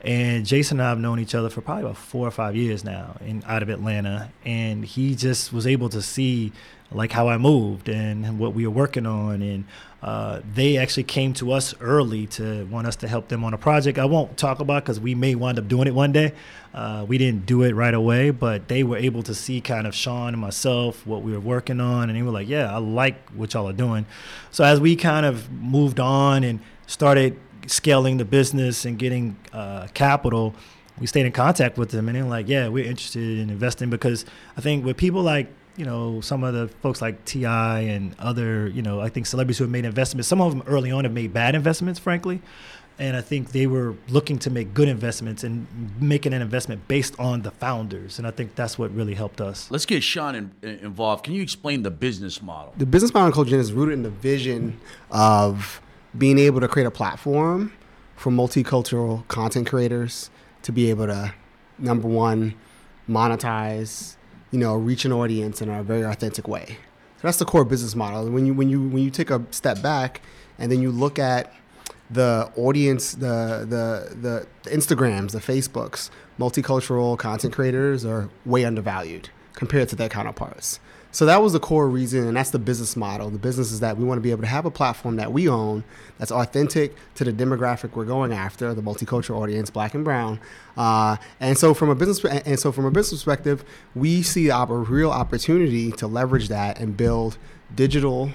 [0.00, 2.84] and Jason and I have known each other for probably about four or five years
[2.84, 4.30] now in out of Atlanta.
[4.44, 6.52] And he just was able to see
[6.90, 9.42] like how I moved and what we were working on.
[9.42, 9.64] And
[10.00, 13.58] uh, they actually came to us early to want us to help them on a
[13.58, 13.98] project.
[13.98, 16.32] I won't talk about because we may wind up doing it one day.
[16.72, 19.94] Uh, we didn't do it right away, but they were able to see kind of
[19.96, 23.28] Sean and myself what we were working on, and they were like, "Yeah, I like
[23.30, 24.06] what y'all are doing."
[24.52, 27.38] So as we kind of moved on and started
[27.70, 30.54] scaling the business and getting uh, capital,
[31.00, 34.24] we stayed in contact with them, and they're like, "Yeah, we're interested in investing," because
[34.56, 37.80] I think with people like you know some of the folks like T.I.
[37.80, 40.90] and other you know I think celebrities who have made investments, some of them early
[40.90, 42.42] on have made bad investments, frankly.
[43.00, 45.68] And I think they were looking to make good investments and
[46.00, 48.18] making an investment based on the founders.
[48.18, 49.70] And I think that's what really helped us.
[49.70, 51.22] Let's get Sean in, involved.
[51.22, 52.74] Can you explain the business model?
[52.76, 54.80] the business model of Cold Gin is rooted in the vision
[55.12, 55.80] of
[56.16, 57.72] being able to create a platform
[58.16, 60.30] for multicultural content creators
[60.62, 61.32] to be able to
[61.78, 62.54] number one
[63.08, 64.16] monetize
[64.50, 66.78] you know reach an audience in a very authentic way.
[67.16, 68.30] So that's the core business model.
[68.30, 70.20] When you when you when you take a step back
[70.58, 71.52] and then you look at
[72.10, 79.28] the audience the the the, the instagrams the facebooks multicultural content creators are way undervalued
[79.52, 83.30] compared to their counterparts so that was the core reason, and that's the business model.
[83.30, 85.48] The business is that we want to be able to have a platform that we
[85.48, 85.84] own
[86.18, 90.38] that's authentic to the demographic we're going after, the multicultural audience, black and brown.
[90.76, 94.64] Uh, and so from a business and so from a business perspective, we see a
[94.66, 97.38] real opportunity to leverage that and build
[97.74, 98.30] digital,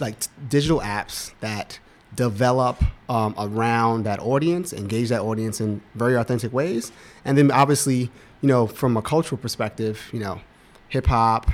[0.00, 0.16] like
[0.48, 1.78] digital apps that
[2.12, 6.90] develop um, around that audience, engage that audience in very authentic ways,
[7.24, 10.40] and then obviously, you know, from a cultural perspective, you know,
[10.88, 11.48] hip hop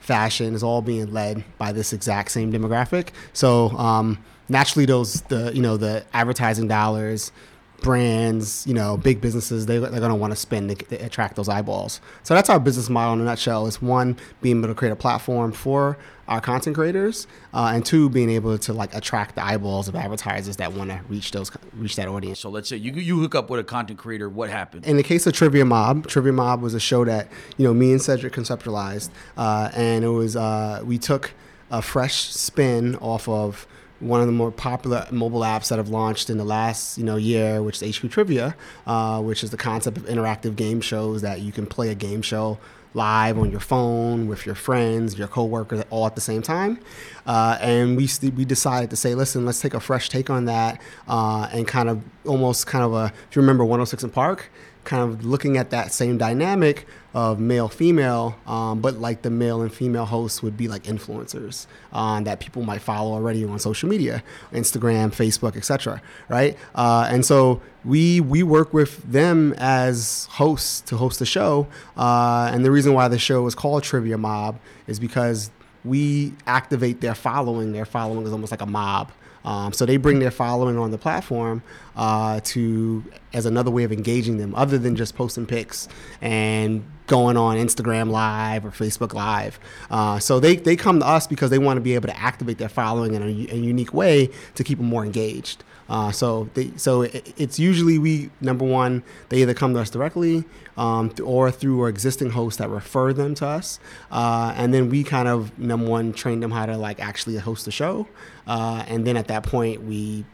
[0.00, 3.08] fashion is all being led by this exact same demographic.
[3.32, 7.32] So um, naturally, those the you know the advertising dollars,
[7.80, 11.36] brands, you know, big businesses, they, they're going to want to spend to, to attract
[11.36, 12.00] those eyeballs.
[12.22, 13.66] So that's our business model in a nutshell.
[13.66, 18.10] Is one being able to create a platform for our content creators, uh, and two
[18.10, 21.96] being able to like attract the eyeballs of advertisers that want to reach those reach
[21.96, 22.40] that audience.
[22.40, 24.28] So let's say you you hook up with a content creator.
[24.28, 24.86] What happened?
[24.86, 27.92] In the case of Trivia Mob, Trivia Mob was a show that you know me
[27.92, 31.32] and Cedric conceptualized, uh, and it was uh, we took
[31.70, 33.66] a fresh spin off of
[34.00, 37.16] one of the more popular mobile apps that have launched in the last you know
[37.16, 38.54] year, which is HQ Trivia,
[38.86, 42.22] uh, which is the concept of interactive game shows that you can play a game
[42.22, 42.58] show
[42.94, 46.78] live on your phone with your friends, your coworkers, all at the same time.
[47.26, 50.80] Uh, and we we decided to say, listen, let's take a fresh take on that
[51.06, 54.50] uh, and kind of almost kind of a if you remember 106 & Park.
[54.88, 59.60] Kind of looking at that same dynamic of male female, um, but like the male
[59.60, 63.86] and female hosts would be like influencers uh, that people might follow already on social
[63.86, 66.00] media, Instagram, Facebook, etc.
[66.30, 71.66] Right, uh, and so we we work with them as hosts to host the show,
[71.98, 75.50] uh, and the reason why the show is called Trivia Mob is because
[75.84, 77.72] we activate their following.
[77.72, 79.12] Their following is almost like a mob.
[79.44, 81.62] Um, so they bring their following on the platform
[81.96, 85.88] uh, to as another way of engaging them, other than just posting pics
[86.20, 89.58] and going on Instagram Live or Facebook Live.
[89.90, 92.58] Uh, so they, they come to us because they want to be able to activate
[92.58, 95.64] their following in a, a unique way to keep them more engaged.
[95.88, 99.90] Uh, so they, so it, it's usually we number one they either come to us
[99.90, 100.44] directly
[100.76, 105.02] um, or through our existing hosts that refer them to us, uh, and then we
[105.02, 108.06] kind of number one train them how to like actually host the show,
[108.46, 110.24] uh, and then at that point we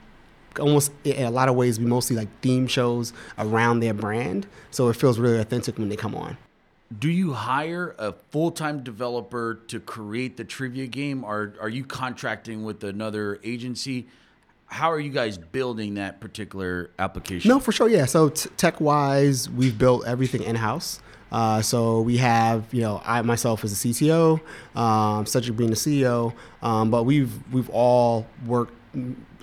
[0.58, 4.88] almost in a lot of ways we mostly like theme shows around their brand, so
[4.88, 6.36] it feels really authentic when they come on.
[6.96, 11.84] Do you hire a full time developer to create the trivia game, or are you
[11.84, 14.08] contracting with another agency?
[14.66, 17.48] How are you guys building that particular application?
[17.48, 17.88] No, for sure.
[17.88, 18.06] Yeah.
[18.06, 21.00] So t- tech wise, we've built everything in house.
[21.30, 24.40] Uh, so we have, you know, I myself as a CTO,
[24.76, 28.74] um, Cedric being the CEO, um, but we've we've all worked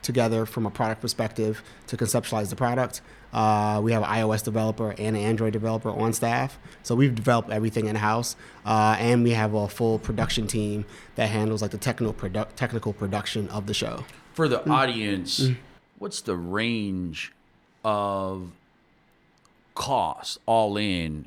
[0.01, 3.01] together from a product perspective to conceptualize the product.
[3.34, 7.49] Uh, we have an iOS developer and an Android developer on staff, so we've developed
[7.49, 11.77] everything in house, uh, and we have a full production team that handles like the
[11.77, 14.71] technical produ- technical production of the show for the mm.
[14.71, 15.57] audience, mm.
[15.99, 17.31] what's the range
[17.83, 18.51] of
[19.75, 21.25] cost all in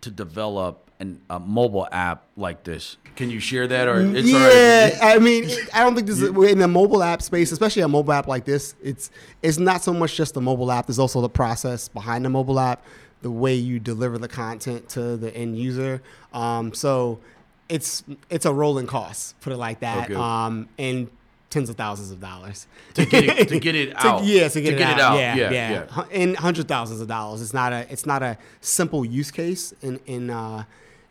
[0.00, 2.96] to develop an, a mobile app like this?
[3.16, 3.88] Can you share that?
[3.88, 7.52] Or it's yeah, I mean, I don't think this is in the mobile app space,
[7.52, 8.74] especially a mobile app like this.
[8.82, 9.10] It's
[9.42, 10.86] it's not so much just the mobile app.
[10.86, 12.84] There's also the process behind the mobile app,
[13.22, 16.02] the way you deliver the content to the end user.
[16.32, 17.20] Um, so
[17.68, 20.10] it's it's a rolling cost, put it like that.
[20.10, 20.14] Okay.
[20.14, 21.08] Um, and
[21.56, 24.20] tens of thousands of dollars to get it to get it out.
[24.20, 24.98] to, yeah, to get, to it, get out.
[24.98, 25.18] it, out.
[25.18, 25.86] Yeah, yeah, yeah.
[25.96, 26.04] yeah.
[26.12, 27.40] And hundred thousands of dollars.
[27.40, 30.64] It's not a it's not a simple use case in in uh,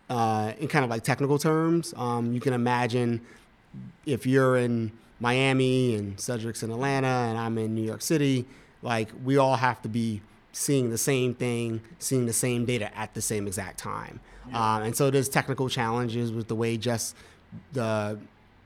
[0.07, 1.95] uh, in kind of like technical terms.
[1.97, 3.21] Um, you can imagine
[4.05, 8.45] if you're in Miami and Cedric's in Atlanta and I'm in New York City,
[8.83, 13.15] like we all have to be seeing the same thing, seeing the same data at
[13.15, 14.19] the same exact time.
[14.51, 14.75] Yeah.
[14.75, 17.15] Um, and so there's technical challenges with the way just
[17.73, 18.19] the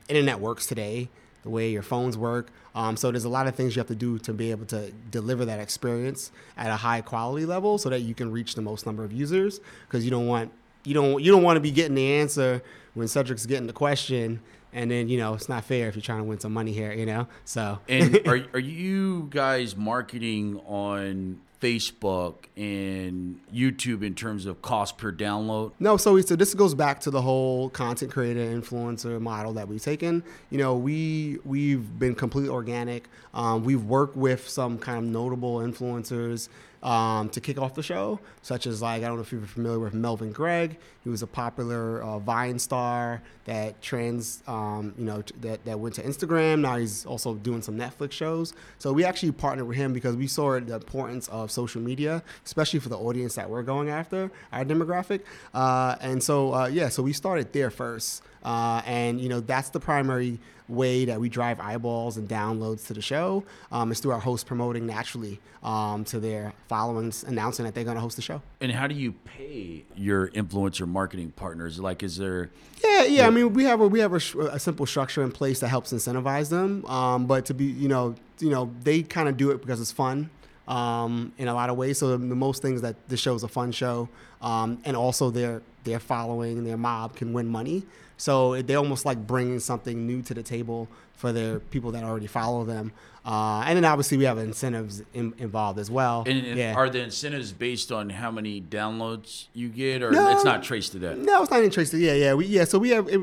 [0.09, 1.07] internet works today
[1.49, 2.51] the way your phones work.
[2.75, 4.91] Um, so there's a lot of things you have to do to be able to
[5.09, 8.85] deliver that experience at a high quality level, so that you can reach the most
[8.85, 9.59] number of users.
[9.87, 10.51] Because you don't want
[10.85, 12.61] you don't you don't want to be getting the answer
[12.93, 14.39] when Cedric's getting the question,
[14.71, 16.93] and then you know it's not fair if you're trying to win some money here.
[16.93, 24.45] You know, so and are are you guys marketing on Facebook and YouTube in terms
[24.45, 25.71] of cost per download?
[25.79, 29.81] No, so so this goes back to the whole content creator influencer model that we've
[29.81, 30.23] taken.
[30.49, 33.07] You know, we we've been completely organic.
[33.33, 36.49] Um, we've worked with some kind of notable influencers
[36.81, 39.79] um, to kick off the show, such as like I don't know if you're familiar
[39.79, 40.77] with Melvin Gregg.
[41.03, 45.79] He was a popular uh, Vine star that trans, um, you know, t- that that
[45.79, 46.61] went to Instagram.
[46.61, 48.53] Now he's also doing some Netflix shows.
[48.77, 52.79] So we actually partnered with him because we saw the importance of social media, especially
[52.79, 55.21] for the audience that we're going after, our demographic.
[55.53, 59.69] Uh, and so uh, yeah, so we started there first, uh, and you know that's
[59.69, 60.39] the primary
[60.69, 64.43] way that we drive eyeballs and downloads to the show um, is through our hosts
[64.43, 68.41] promoting naturally um, to their followings, announcing that they're going to host the show.
[68.61, 71.79] And how do you pay your influencer marketing partners?
[71.79, 72.51] Like, is there?
[72.83, 73.27] Yeah, yeah.
[73.27, 75.91] I mean, we have a we have a, a simple structure in place that helps
[75.91, 76.85] incentivize them.
[76.85, 79.91] Um, but to be, you know, you know, they kind of do it because it's
[79.91, 80.29] fun.
[80.67, 81.97] Um, in a lot of ways.
[81.97, 84.07] So the, the, most things that the show is a fun show,
[84.39, 87.87] um, and also their their following, their mob can win money.
[88.19, 92.27] So they're almost like bringing something new to the table for their people that already
[92.27, 92.91] follow them.
[93.25, 96.23] Uh, and then obviously we have incentives in, involved as well.
[96.25, 96.73] And, and yeah.
[96.73, 100.93] are the incentives based on how many downloads you get, or no, it's not traced
[100.93, 101.17] to that?
[101.17, 101.97] No, it's not even traced to.
[101.97, 102.63] Yeah, yeah, we, yeah.
[102.63, 103.07] So we have.
[103.07, 103.19] It,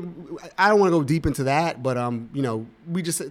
[0.57, 3.21] I don't want to go deep into that, but um, you know, we just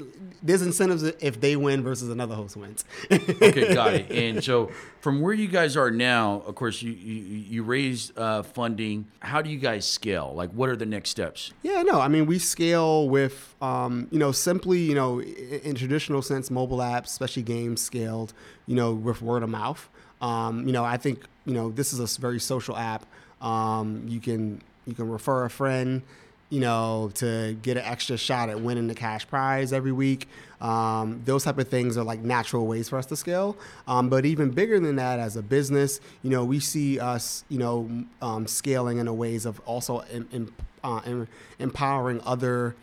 [0.43, 2.85] there's incentives if they win versus another host wins.
[3.11, 4.11] okay, got it.
[4.17, 4.71] And so
[5.07, 9.07] from where you guys are now, of course, you you, you raised uh, funding.
[9.21, 10.33] How do you guys scale?
[10.35, 11.53] Like, what are the next steps?
[11.63, 16.23] Yeah, no, I mean, we scale with um, you know simply you know in traditional
[16.23, 18.33] sense, mobile apps, especially games, scaled
[18.67, 19.89] you know with word of mouth.
[20.21, 23.07] Um, you know, I think you know this is a very social app.
[23.41, 26.03] Um, you can you can refer a friend
[26.49, 30.29] you know, to get an extra shot at winning the cash prize every week.
[30.61, 33.57] Um, those type of things are like natural ways for us to scale.
[33.87, 37.59] Um, but even bigger than that, as a business, you know, we see us, you
[37.59, 37.91] know,
[38.23, 40.53] um, scaling in a ways of also in, in,
[40.85, 41.29] uh, in
[41.59, 42.77] empowering other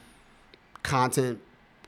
[0.83, 1.39] content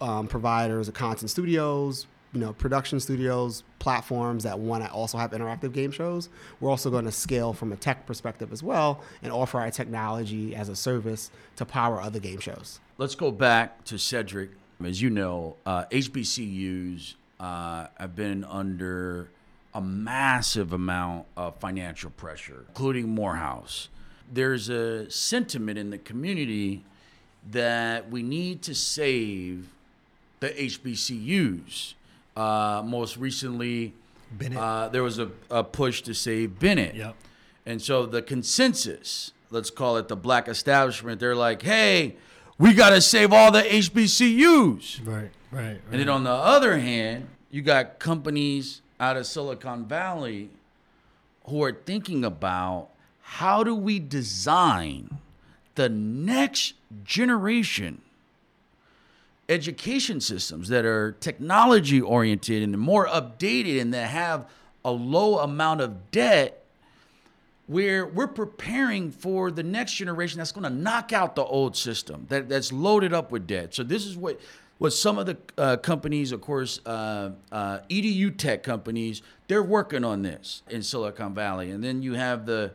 [0.01, 5.31] um, providers or content studios, you know, production studios, platforms that want to also have
[5.31, 6.27] interactive game shows.
[6.59, 10.53] We're also going to scale from a tech perspective as well and offer our technology
[10.53, 12.81] as a service to power other game shows.
[12.97, 14.51] Let's go back to Cedric.
[14.83, 19.29] As you know, uh, HBCUs uh, have been under
[19.73, 23.87] a massive amount of financial pressure, including Morehouse.
[24.31, 26.83] There's a sentiment in the community
[27.49, 29.69] that we need to save
[30.41, 31.93] the HBCUs.
[32.35, 33.93] Uh, most recently.
[34.57, 36.95] Uh, there was a, a push to save Bennett.
[36.95, 37.15] Yep.
[37.65, 42.15] And so the consensus, let's call it the black establishment, they're like, hey,
[42.57, 45.05] we got to save all the HBCUs.
[45.05, 45.81] Right, right, right.
[45.91, 50.49] And then on the other hand, you got companies out of Silicon Valley
[51.47, 52.89] who are thinking about
[53.21, 55.17] how do we design
[55.75, 58.01] the next generation
[59.47, 64.47] education systems that are technology oriented and more updated and that have
[64.83, 66.63] a low amount of debt
[67.67, 72.25] where we're preparing for the next generation that's going to knock out the old system
[72.29, 73.73] that, that's loaded up with debt.
[73.73, 74.39] So this is what
[74.77, 80.03] what some of the uh, companies, of course, uh, uh, edu tech companies, they're working
[80.03, 82.73] on this in Silicon Valley, and then you have the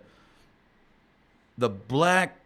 [1.59, 2.37] the black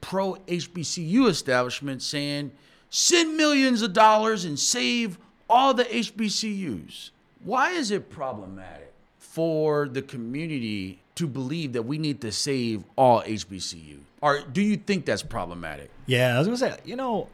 [0.00, 2.50] pro HBCU establishment saying
[2.96, 5.18] send millions of dollars and save
[5.50, 7.10] all the HBCUs.
[7.44, 13.20] Why is it problematic for the community to believe that we need to save all
[13.20, 13.98] HBCU?
[14.22, 15.90] Or do you think that's problematic?
[16.06, 17.28] Yeah, I was gonna say, you know,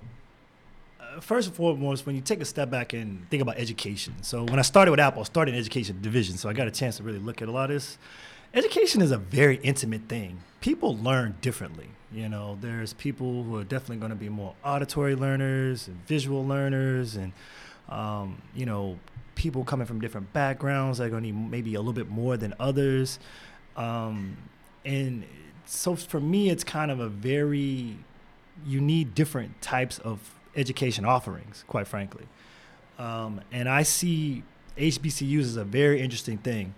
[1.01, 4.15] uh, first and foremost, when you take a step back and think about education.
[4.23, 6.73] So when I started with Apple, I started in education division, so I got a
[6.73, 7.99] chance to really look at a lot of this.
[8.53, 10.43] Education is a very intimate thing.
[10.61, 11.91] People learn differently.
[12.15, 16.47] You know, there's people who are definitely going to be more auditory learners and visual
[16.47, 17.33] learners, and
[17.89, 18.99] um, you know,
[19.35, 22.55] people coming from different backgrounds are going to need maybe a little bit more than
[22.61, 23.19] others.
[23.77, 24.37] Um,
[24.85, 25.25] and
[25.65, 27.97] so for me, it's kind of a very
[28.67, 32.27] you need different types of education offerings, quite frankly.
[32.99, 34.43] Um, and I see
[34.77, 36.75] HBCUs as a very interesting thing,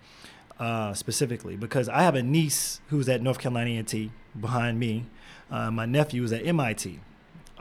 [0.58, 5.06] uh, specifically because I have a niece who's at North Carolina A&T behind me.
[5.54, 6.98] Uh, my nephew is at MIT,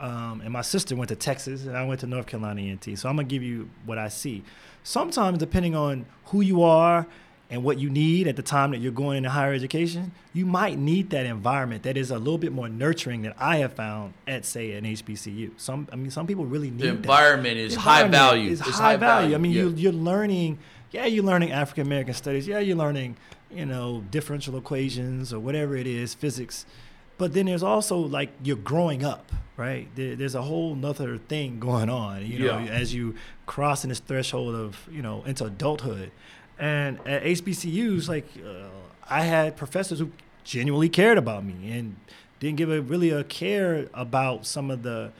[0.00, 2.96] um, and my sister went to Texas, and I went to North Carolina A&T.
[2.96, 4.42] So I'm gonna give you what I see.
[4.82, 7.06] Sometimes, depending on who you are
[7.50, 10.76] and what you need at the time that you're going into higher education, you might
[10.76, 14.44] need that environment that is a little bit more nurturing than I have found at,
[14.44, 15.52] say, an HBCU.
[15.56, 16.96] Some, I mean, some people really need The that.
[16.96, 18.50] environment is The high value.
[18.50, 19.36] is It's high, value.
[19.36, 19.62] I mean, yeah.
[19.62, 20.58] you, you're learning.
[20.90, 22.48] Yeah, you're learning African American studies.
[22.48, 23.16] Yeah, you're learning,
[23.52, 26.66] you know, differential equations or whatever it is, physics.
[27.18, 29.88] But then there's also like you're growing up, right?
[29.94, 32.70] There, there's a whole nother thing going on, you know, Yeah.
[32.72, 33.14] as you
[33.46, 36.10] crossing this threshold of, you know, into adulthood.
[36.58, 38.66] And at HBCUs, like uh,
[39.08, 40.10] I had professors who
[40.44, 41.96] genuinely cared about me and
[42.40, 45.12] didn't give a really a care about some of the,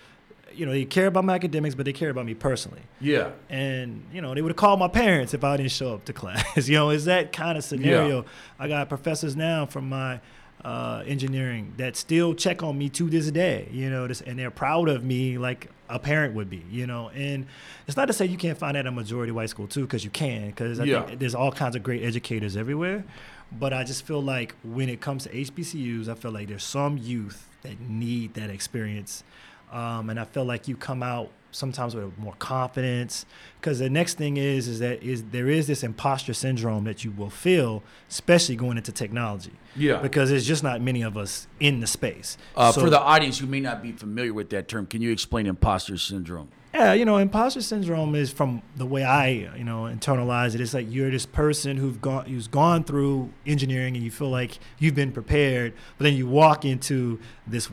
[0.53, 2.83] you know, they care about my academics, but they care about me personally.
[3.01, 3.31] yeah.
[3.49, 6.13] And you know, they would have called my parents if I didn't show up to
[6.23, 6.69] class.
[6.69, 8.23] you know, is that kind of scenario?
[8.23, 8.29] Yeah.
[8.59, 10.21] I got professors now from my
[10.65, 13.69] uh, engineering that still check on me to this day.
[13.71, 16.65] You know, this, and they're proud of me like a parent would be.
[16.71, 17.47] You know, and
[17.87, 20.05] it's not to say you can't find that at a majority white school too, because
[20.05, 20.47] you can.
[20.47, 21.07] Because Yeah.
[21.17, 23.05] there's all kinds of great educators everywhere.
[23.53, 26.97] But I just feel like when it comes to HBCUs, I feel like there's some
[26.99, 29.23] youth that need that experience.
[29.71, 33.25] Um, and I feel like you come out sometimes with more confidence
[33.61, 37.11] because the next thing is is that is there is this imposter syndrome that you
[37.13, 39.99] will feel especially going into technology Yeah.
[40.03, 43.39] because there's just not many of us in the space Uh, So- for the audience
[43.39, 46.49] who may not be familiar with that term, can you explain imposter syndrome?
[46.75, 50.61] Yeah, you know, imposter syndrome is from the way I, you know, internalize it.
[50.61, 54.59] It's like you're this person who've gone who's gone through engineering and you feel like
[54.81, 57.71] you've been prepared, but then you walk into this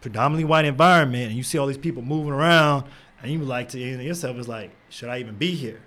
[0.00, 2.84] predominantly white environment and you see all these people moving around
[3.26, 5.80] and you like to yourself is like, should I even be here?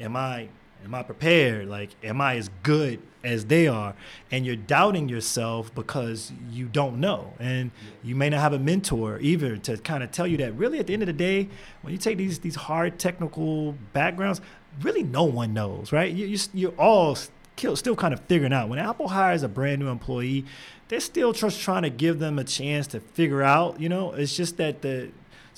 [0.00, 0.48] Am I
[0.84, 1.68] am I prepared?
[1.68, 3.94] Like, am I as good as they are?
[4.32, 7.34] And you're doubting yourself because you don't know.
[7.38, 7.70] And
[8.02, 10.88] you may not have a mentor either to kind of tell you that really at
[10.88, 11.48] the end of the day,
[11.82, 14.40] when you take these these hard technical backgrounds,
[14.82, 16.12] really no one knows, right?
[16.12, 18.68] You, you, you're all still kind of figuring out.
[18.68, 20.44] When Apple hires a brand new employee,
[20.88, 23.80] they're still just trying to give them a chance to figure out.
[23.80, 25.10] You know, it's just that the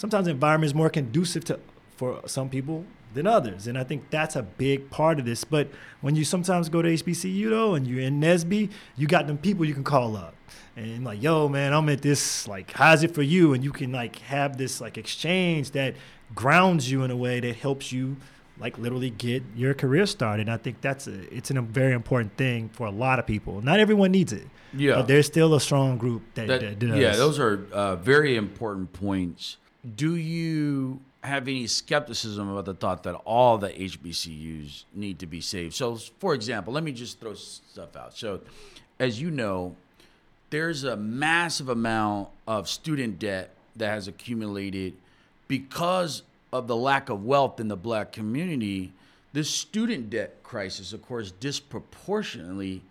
[0.02, 1.54] sometimes the environment is more conducive to
[1.96, 2.84] for some people
[3.14, 5.44] than others, and I think that's a big part of this.
[5.44, 5.68] But
[6.00, 9.64] when you sometimes go to HBCU though, and you're in NSBE, you got them people
[9.64, 10.34] you can call up
[10.76, 12.48] and like, yo, man, I'm at this.
[12.48, 13.52] Like, how's it for you?
[13.54, 15.94] And you can like have this like exchange that
[16.34, 18.16] grounds you in a way that helps you
[18.58, 20.42] like literally get your career started.
[20.48, 23.60] And I think that's a, it's a very important thing for a lot of people.
[23.60, 24.46] Not everyone needs it.
[24.74, 24.94] Yeah.
[24.96, 26.96] But there's still a strong group that, That- that does.
[26.98, 29.58] yeah, those are uh, very important points.
[29.96, 35.40] Do you have any skepticism about the thought that all the HBCUs need to be
[35.40, 35.74] saved?
[35.74, 38.16] So, for example, let me just throw stuff out.
[38.16, 38.40] So,
[39.00, 39.74] as you know,
[40.50, 44.94] there's a massive amount of student debt that has accumulated
[45.48, 46.22] because
[46.52, 48.92] of the lack of wealth in the black community.
[49.32, 52.82] This student debt crisis, of course, disproportionately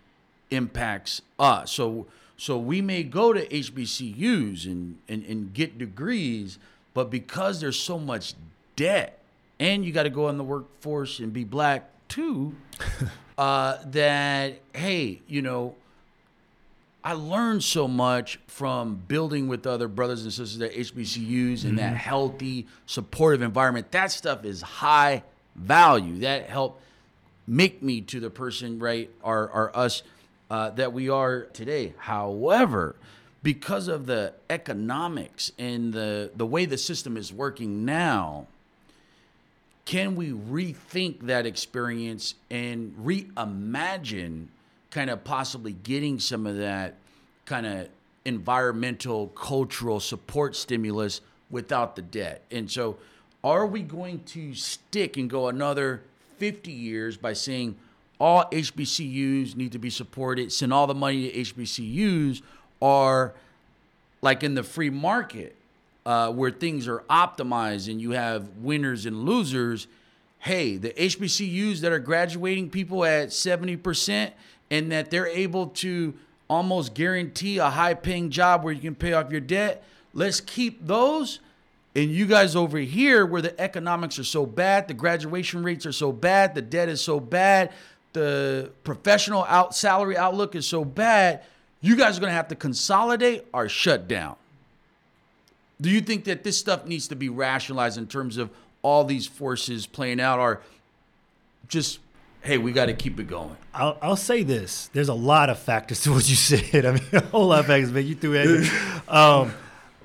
[0.50, 1.72] impacts us.
[1.72, 2.08] So
[2.42, 6.58] so we may go to HBCUs and, and, and get degrees,
[6.94, 8.34] but because there's so much
[8.76, 9.20] debt
[9.60, 12.56] and you got to go in the workforce and be black too,
[13.38, 15.76] uh, that, hey, you know,
[17.04, 21.96] I learned so much from building with other brothers and sisters at HBCUs in that
[21.98, 23.92] healthy, supportive environment.
[23.92, 25.24] That stuff is high
[25.56, 26.20] value.
[26.20, 26.84] That helped
[27.48, 30.04] make me to the person, right, or, or us
[30.52, 31.94] uh, that we are today.
[31.98, 32.96] However,
[33.44, 38.48] because of the economics and the, the way the system is working now,
[39.86, 44.48] can we rethink that experience and reimagine
[44.92, 46.96] kind of possibly getting some of that
[47.46, 47.90] kind of
[48.24, 52.44] environmental cultural support stimulus without the debt?
[52.52, 52.98] And so
[53.44, 56.04] are we going to stick and go another
[56.38, 57.76] 50 years by saying
[58.20, 62.42] all hbcus need to be supported send all the money to hbcus
[62.82, 63.34] or
[64.22, 65.56] like in the free market
[66.06, 69.88] uh, where things are optimized and you have winners and losers
[70.40, 74.32] hey the hbcus that are graduating people at 70%
[74.70, 76.14] and that they're able to
[76.50, 80.86] almost guarantee a high paying job where you can pay off your debt let's keep
[80.86, 81.40] those.
[81.94, 85.92] And you guys over here where the economics are so bad the graduation rates are
[85.92, 87.74] so bad the debt is so bad
[88.14, 91.44] the professional out salary outlook is so bad
[91.82, 94.36] you guys are going to have to consolidate or shut down
[95.80, 98.50] do you think that this stuff needs to be rationalized in terms of
[98.82, 100.62] all these forces playing out or
[101.68, 102.00] just
[102.42, 104.90] hey we got to keep it going I'll, I'll say this.
[104.94, 106.86] There's a lot of factors to what you said.
[106.86, 108.72] I mean, a whole lot of factors, but you threw it.
[109.08, 109.54] Um,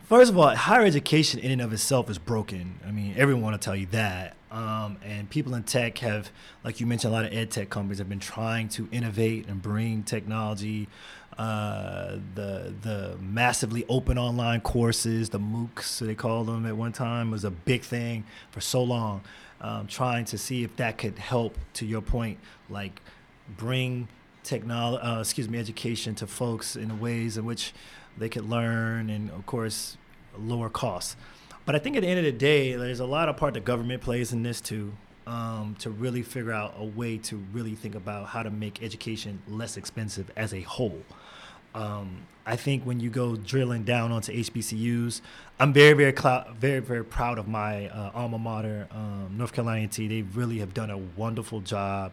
[0.08, 2.80] first of all, higher education in and of itself is broken.
[2.84, 4.34] I mean, everyone will tell you that.
[4.50, 6.30] Um, and people in tech have,
[6.64, 9.62] like you mentioned, a lot of ed tech companies have been trying to innovate and
[9.62, 10.88] bring technology.
[11.38, 17.30] Uh, the the massively open online courses, the MOOCs, they called them at one time,
[17.30, 19.20] was a big thing for so long.
[19.60, 23.00] Um, trying to see if that could help, to your point, like
[23.56, 24.08] bring
[24.42, 27.72] technology, uh, excuse me, education to folks in ways in which
[28.16, 29.96] they could learn, and of course,
[30.38, 31.16] lower costs.
[31.64, 33.60] But I think at the end of the day, there's a lot of part the
[33.60, 34.92] government plays in this too,
[35.26, 39.42] um, to really figure out a way to really think about how to make education
[39.48, 41.02] less expensive as a whole.
[41.76, 45.20] Um, I think when you go drilling down onto HBCUs,
[45.60, 46.14] I'm very, very,
[46.58, 50.08] very, very proud of my uh, alma mater, um, North Carolina A&T.
[50.08, 52.12] They really have done a wonderful job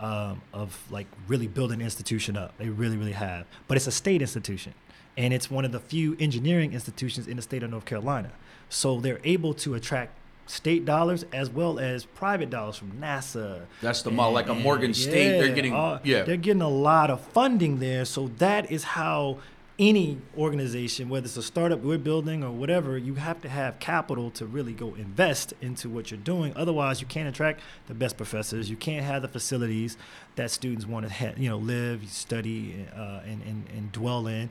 [0.00, 2.56] um, of like really building an institution up.
[2.58, 3.46] They really, really have.
[3.68, 4.74] But it's a state institution,
[5.16, 8.32] and it's one of the few engineering institutions in the state of North Carolina.
[8.68, 10.12] So they're able to attract
[10.46, 13.62] state dollars as well as private dollars from NASA.
[13.82, 16.22] That's the model, like a Morgan State, they're getting- all- yeah.
[16.22, 18.04] they're getting a lot of funding there.
[18.04, 19.38] So that is how
[19.78, 24.30] any organization, whether it's a startup we're building or whatever, you have to have capital
[24.30, 26.50] to really go invest into what you're doing.
[26.56, 28.70] Otherwise, you can't attract the best professors.
[28.70, 29.98] You can't have the facilities
[30.36, 34.48] that students want to ha- you know live, study, uh, and, and and dwell in.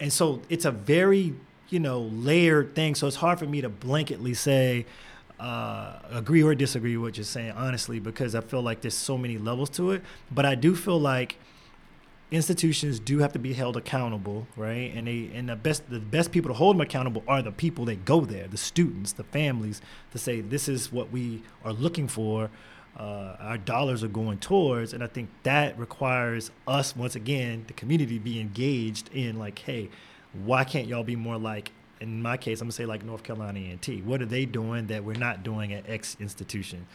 [0.00, 1.34] And so it's a very
[1.68, 2.96] you know layered thing.
[2.96, 4.84] So it's hard for me to blanketly say
[5.38, 9.18] uh, agree or disagree with what you're saying, honestly, because I feel like there's so
[9.18, 10.02] many levels to it.
[10.30, 11.36] But I do feel like
[12.30, 14.92] institutions do have to be held accountable, right?
[14.94, 17.84] And they and the best the best people to hold them accountable are the people
[17.86, 19.80] that go there, the students, the families,
[20.12, 22.50] to say this is what we are looking for.
[22.98, 27.74] Uh, our dollars are going towards, and I think that requires us once again, the
[27.74, 29.90] community, be engaged in like, hey,
[30.32, 31.72] why can't y'all be more like?
[32.00, 34.02] In my case, I'm gonna say like North Carolina A&T.
[34.02, 36.86] What are they doing that we're not doing at X institution?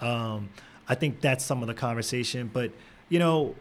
[0.00, 0.50] Um,
[0.88, 2.72] I think that's some of the conversation, but
[3.08, 3.54] you know,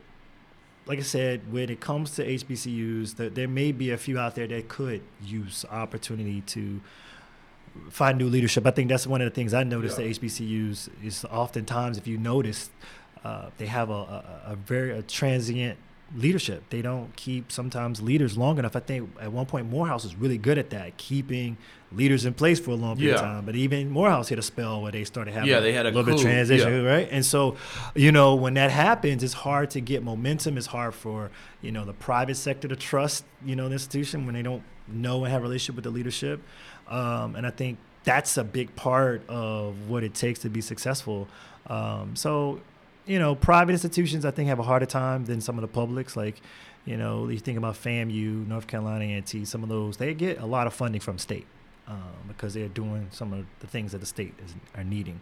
[0.86, 4.36] like I said, when it comes to HBCUs, there, there may be a few out
[4.36, 6.82] there that could use opportunity to
[7.92, 8.66] find new leadership.
[8.66, 10.06] I think that's one of the things I noticed Yeah.
[10.06, 12.72] at HBCUs is oftentimes, if you notice,
[13.24, 15.78] uh, they have a, a, a very a transient
[16.16, 16.64] leadership.
[16.70, 18.76] They don't keep sometimes leaders long enough.
[18.76, 21.58] I think at one point Morehouse was really good at that, keeping
[21.92, 23.46] leaders in place for a long period of time.
[23.46, 26.04] But even Morehouse hit a spell where they started having Yeah, they had a little
[26.04, 26.90] bit of transition, yeah.
[26.90, 27.08] right?
[27.12, 27.58] And so,
[27.96, 30.58] you know, when that happens, it's hard to get momentum.
[30.58, 31.32] It's hard for
[31.62, 35.24] you know the private sector to trust you know the institution when they don't know
[35.24, 36.42] and have a relationship with the leadership.
[36.88, 41.28] Um, and I think that's a big part of what it takes to be successful.
[41.68, 42.62] Um, so,
[43.10, 46.16] you know, private institutions I think have a harder time than some of the publics.
[46.16, 46.42] Like,
[46.86, 50.46] you know, you think about FAMU, North Carolina A&T, some of those they get a
[50.46, 51.46] lot of funding from state
[51.88, 55.20] um, because they're doing some of the things that the state is, are needing.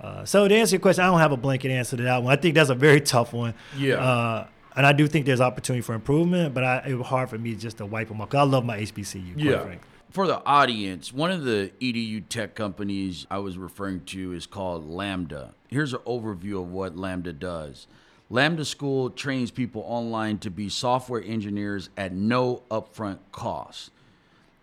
[0.00, 2.32] Uh, so to answer your question, I don't have a blanket answer to that one.
[2.32, 3.54] I think that's a very tough one.
[3.76, 3.94] Yeah.
[3.96, 7.38] Uh, and I do think there's opportunity for improvement, but I, it was hard for
[7.38, 8.34] me just to wipe them off.
[8.34, 9.34] I love my HBCU.
[9.34, 9.62] Quite Yeah.
[9.62, 9.88] frankly.
[10.14, 14.88] For the audience, one of the EDU tech companies I was referring to is called
[14.88, 15.54] Lambda.
[15.66, 17.88] Here's an overview of what Lambda does.
[18.30, 23.90] Lambda School trains people online to be software engineers at no upfront cost.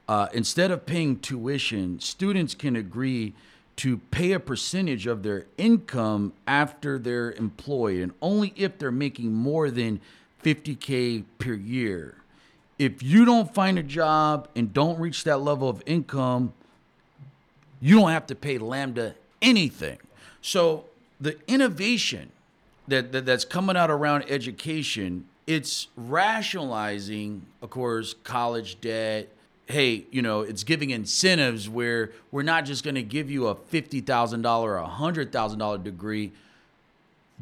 [0.07, 3.33] Uh, instead of paying tuition, students can agree
[3.75, 9.33] to pay a percentage of their income after they're employed, and only if they're making
[9.33, 9.99] more than
[10.45, 12.20] 50K per year.
[12.81, 16.51] If you don't find a job and don't reach that level of income,
[17.79, 19.99] you don't have to pay Lambda anything.
[20.41, 20.85] So
[21.19, 22.31] the innovation
[22.87, 29.29] that, that that's coming out around education, it's rationalizing, of course, college debt.
[29.67, 33.53] Hey, you know, it's giving incentives where we're not just going to give you a
[33.53, 36.31] fifty thousand dollar, a hundred thousand dollar degree.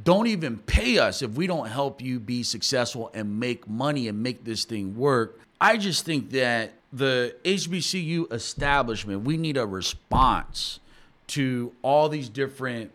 [0.03, 4.21] Don't even pay us if we don't help you be successful and make money and
[4.21, 5.39] make this thing work.
[5.59, 10.79] I just think that the HBCU establishment, we need a response
[11.27, 12.91] to all these different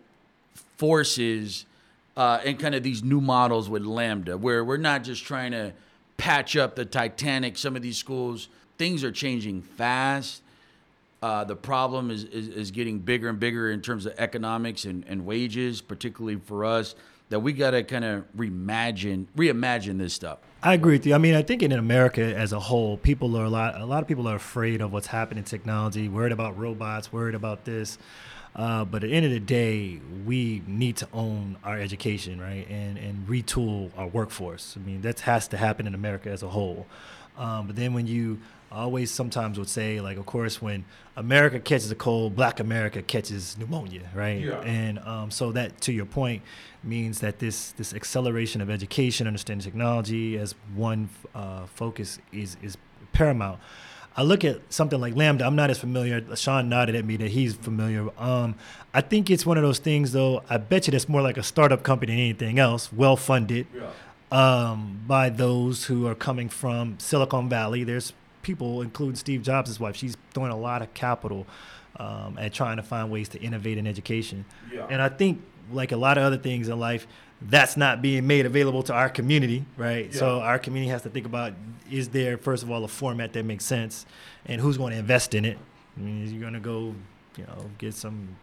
[0.76, 1.66] forces
[2.16, 5.72] uh, and kind of these new models with Lambda, where we're not just trying to
[6.16, 7.56] patch up the Titanic.
[7.56, 8.48] Some of these schools,
[8.78, 10.42] things are changing fast.
[11.24, 15.06] Uh, the problem is, is, is getting bigger and bigger in terms of economics and,
[15.08, 16.94] and wages, particularly for us,
[17.30, 20.40] that we got to kind of reimagine, reimagine this stuff.
[20.62, 21.14] I agree with you.
[21.14, 23.80] I mean, I think in America as a whole, people are a lot.
[23.80, 27.34] A lot of people are afraid of what's happening in technology, worried about robots, worried
[27.34, 27.96] about this.
[28.54, 32.68] Uh, but at the end of the day, we need to own our education, right,
[32.68, 34.76] and and retool our workforce.
[34.76, 36.86] I mean, that has to happen in America as a whole.
[37.38, 38.40] Um, but then when you
[38.74, 40.84] I always sometimes would say, like, of course, when
[41.16, 44.40] America catches a cold, Black America catches pneumonia, right?
[44.40, 44.60] Yeah.
[44.62, 46.42] And um, so that, to your point,
[46.82, 52.76] means that this this acceleration of education, understanding technology as one uh, focus is is
[53.12, 53.60] paramount.
[54.16, 55.44] I look at something like Lambda.
[55.44, 56.24] I'm not as familiar.
[56.36, 58.10] Sean nodded at me that he's familiar.
[58.18, 58.54] Um,
[58.92, 60.42] I think it's one of those things, though.
[60.48, 63.90] I bet you that's more like a startup company than anything else, well funded yeah.
[64.30, 67.82] um, by those who are coming from Silicon Valley.
[67.82, 68.12] There's
[68.44, 69.96] people, including Steve Jobs' wife.
[69.96, 71.46] She's throwing a lot of capital
[71.96, 74.44] um, at trying to find ways to innovate in education.
[74.72, 74.86] Yeah.
[74.88, 75.42] And I think,
[75.72, 77.06] like a lot of other things in life,
[77.40, 80.12] that's not being made available to our community, right?
[80.14, 81.54] So our community has to think about:
[81.90, 84.06] is there, first of all, a format that makes sense,
[84.46, 85.58] and who's going to invest in it?
[85.96, 86.94] I mean, you're going to go,
[87.36, 88.36] you know, get some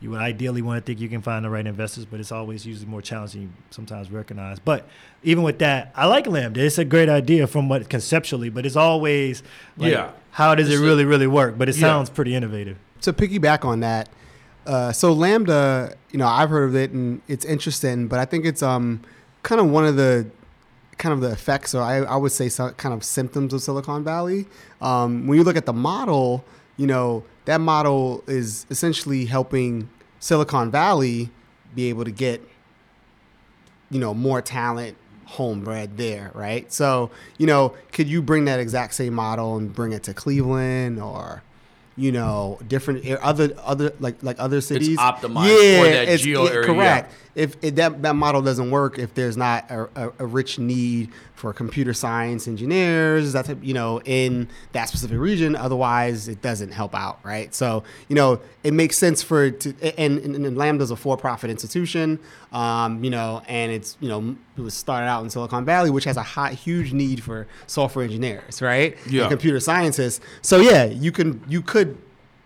[0.00, 2.66] you would ideally want to think you can find the right investors, but it's always
[2.66, 4.58] usually more challenging you sometimes recognize.
[4.58, 4.86] But
[5.22, 6.60] even with that, I like Lambda.
[6.64, 9.42] It's a great idea from what conceptually, but it's always
[9.78, 10.10] like, Yeah.
[10.32, 11.56] how does It's it really, really work?
[11.56, 11.80] But it Yeah.
[11.88, 12.76] sounds pretty innovative.
[13.02, 14.08] to piggyback on that,
[14.66, 18.44] uh, so Lambda, you know, I've heard of it and it's interesting, but I think
[18.44, 19.00] it's um
[19.42, 20.26] kind of one of the
[20.98, 24.02] kind of the effects, or I, I would say some kind of symptoms of Silicon
[24.02, 24.46] Valley.
[24.80, 26.42] Um, when you look at the model,
[26.78, 29.88] you know, that model is essentially helping
[30.20, 31.30] Silicon Valley
[31.74, 32.40] be able to get,
[33.90, 36.72] you know, more talent homebred there, right?
[36.72, 41.00] So, you know, could you bring that exact same model and bring it to Cleveland
[41.00, 41.42] or,
[41.96, 44.98] you know, different other other like like other cities?
[44.98, 47.14] optimized for that geo yeah, area, Correct.
[47.34, 51.10] If, if that that model doesn't work, if there's not a, a, a rich need
[51.34, 55.54] for computer science engineers, that's you know in that specific region.
[55.54, 57.54] Otherwise, it doesn't help out, right?
[57.54, 61.50] So you know it makes sense for it to and, and, and Lambda's a for-profit
[61.50, 62.18] institution,
[62.52, 66.04] um, you know, and it's you know it was started out in Silicon Valley, which
[66.04, 68.96] has a high, huge need for software engineers, right?
[69.08, 69.22] Yeah.
[69.22, 70.24] And computer scientists.
[70.40, 71.85] So yeah, you can you could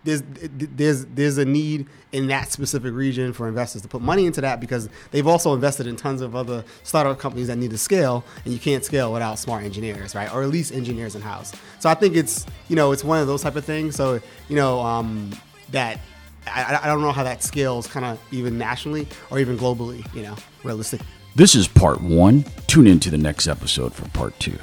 [0.03, 4.41] there's there's there's a need in that specific region for investors to put money into
[4.41, 8.23] that because they've also invested in tons of other startup companies that need to scale,
[8.43, 10.33] and you can't scale without smart engineers, right?
[10.33, 11.53] Or at least engineers in house.
[11.79, 13.95] So I think it's you know it's one of those type of things.
[13.95, 15.31] So you know um,
[15.69, 15.99] that
[16.47, 20.23] I, I don't know how that scales kind of even nationally or even globally, you
[20.23, 21.01] know, realistic.
[21.35, 22.43] This is part one.
[22.67, 24.57] Tune in to the next episode for part two.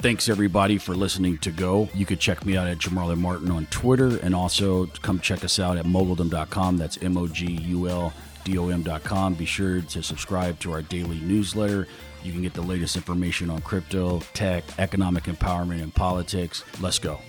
[0.00, 1.90] Thanks everybody for listening to Go.
[1.92, 5.58] You could check me out at Jamarlin Martin on Twitter and also come check us
[5.58, 6.78] out at moguldom.com.
[6.78, 8.10] That's M O G U L
[8.44, 9.34] D O M.com.
[9.34, 11.86] Be sure to subscribe to our daily newsletter.
[12.22, 16.64] You can get the latest information on crypto, tech, economic empowerment, and politics.
[16.80, 17.20] Let's go.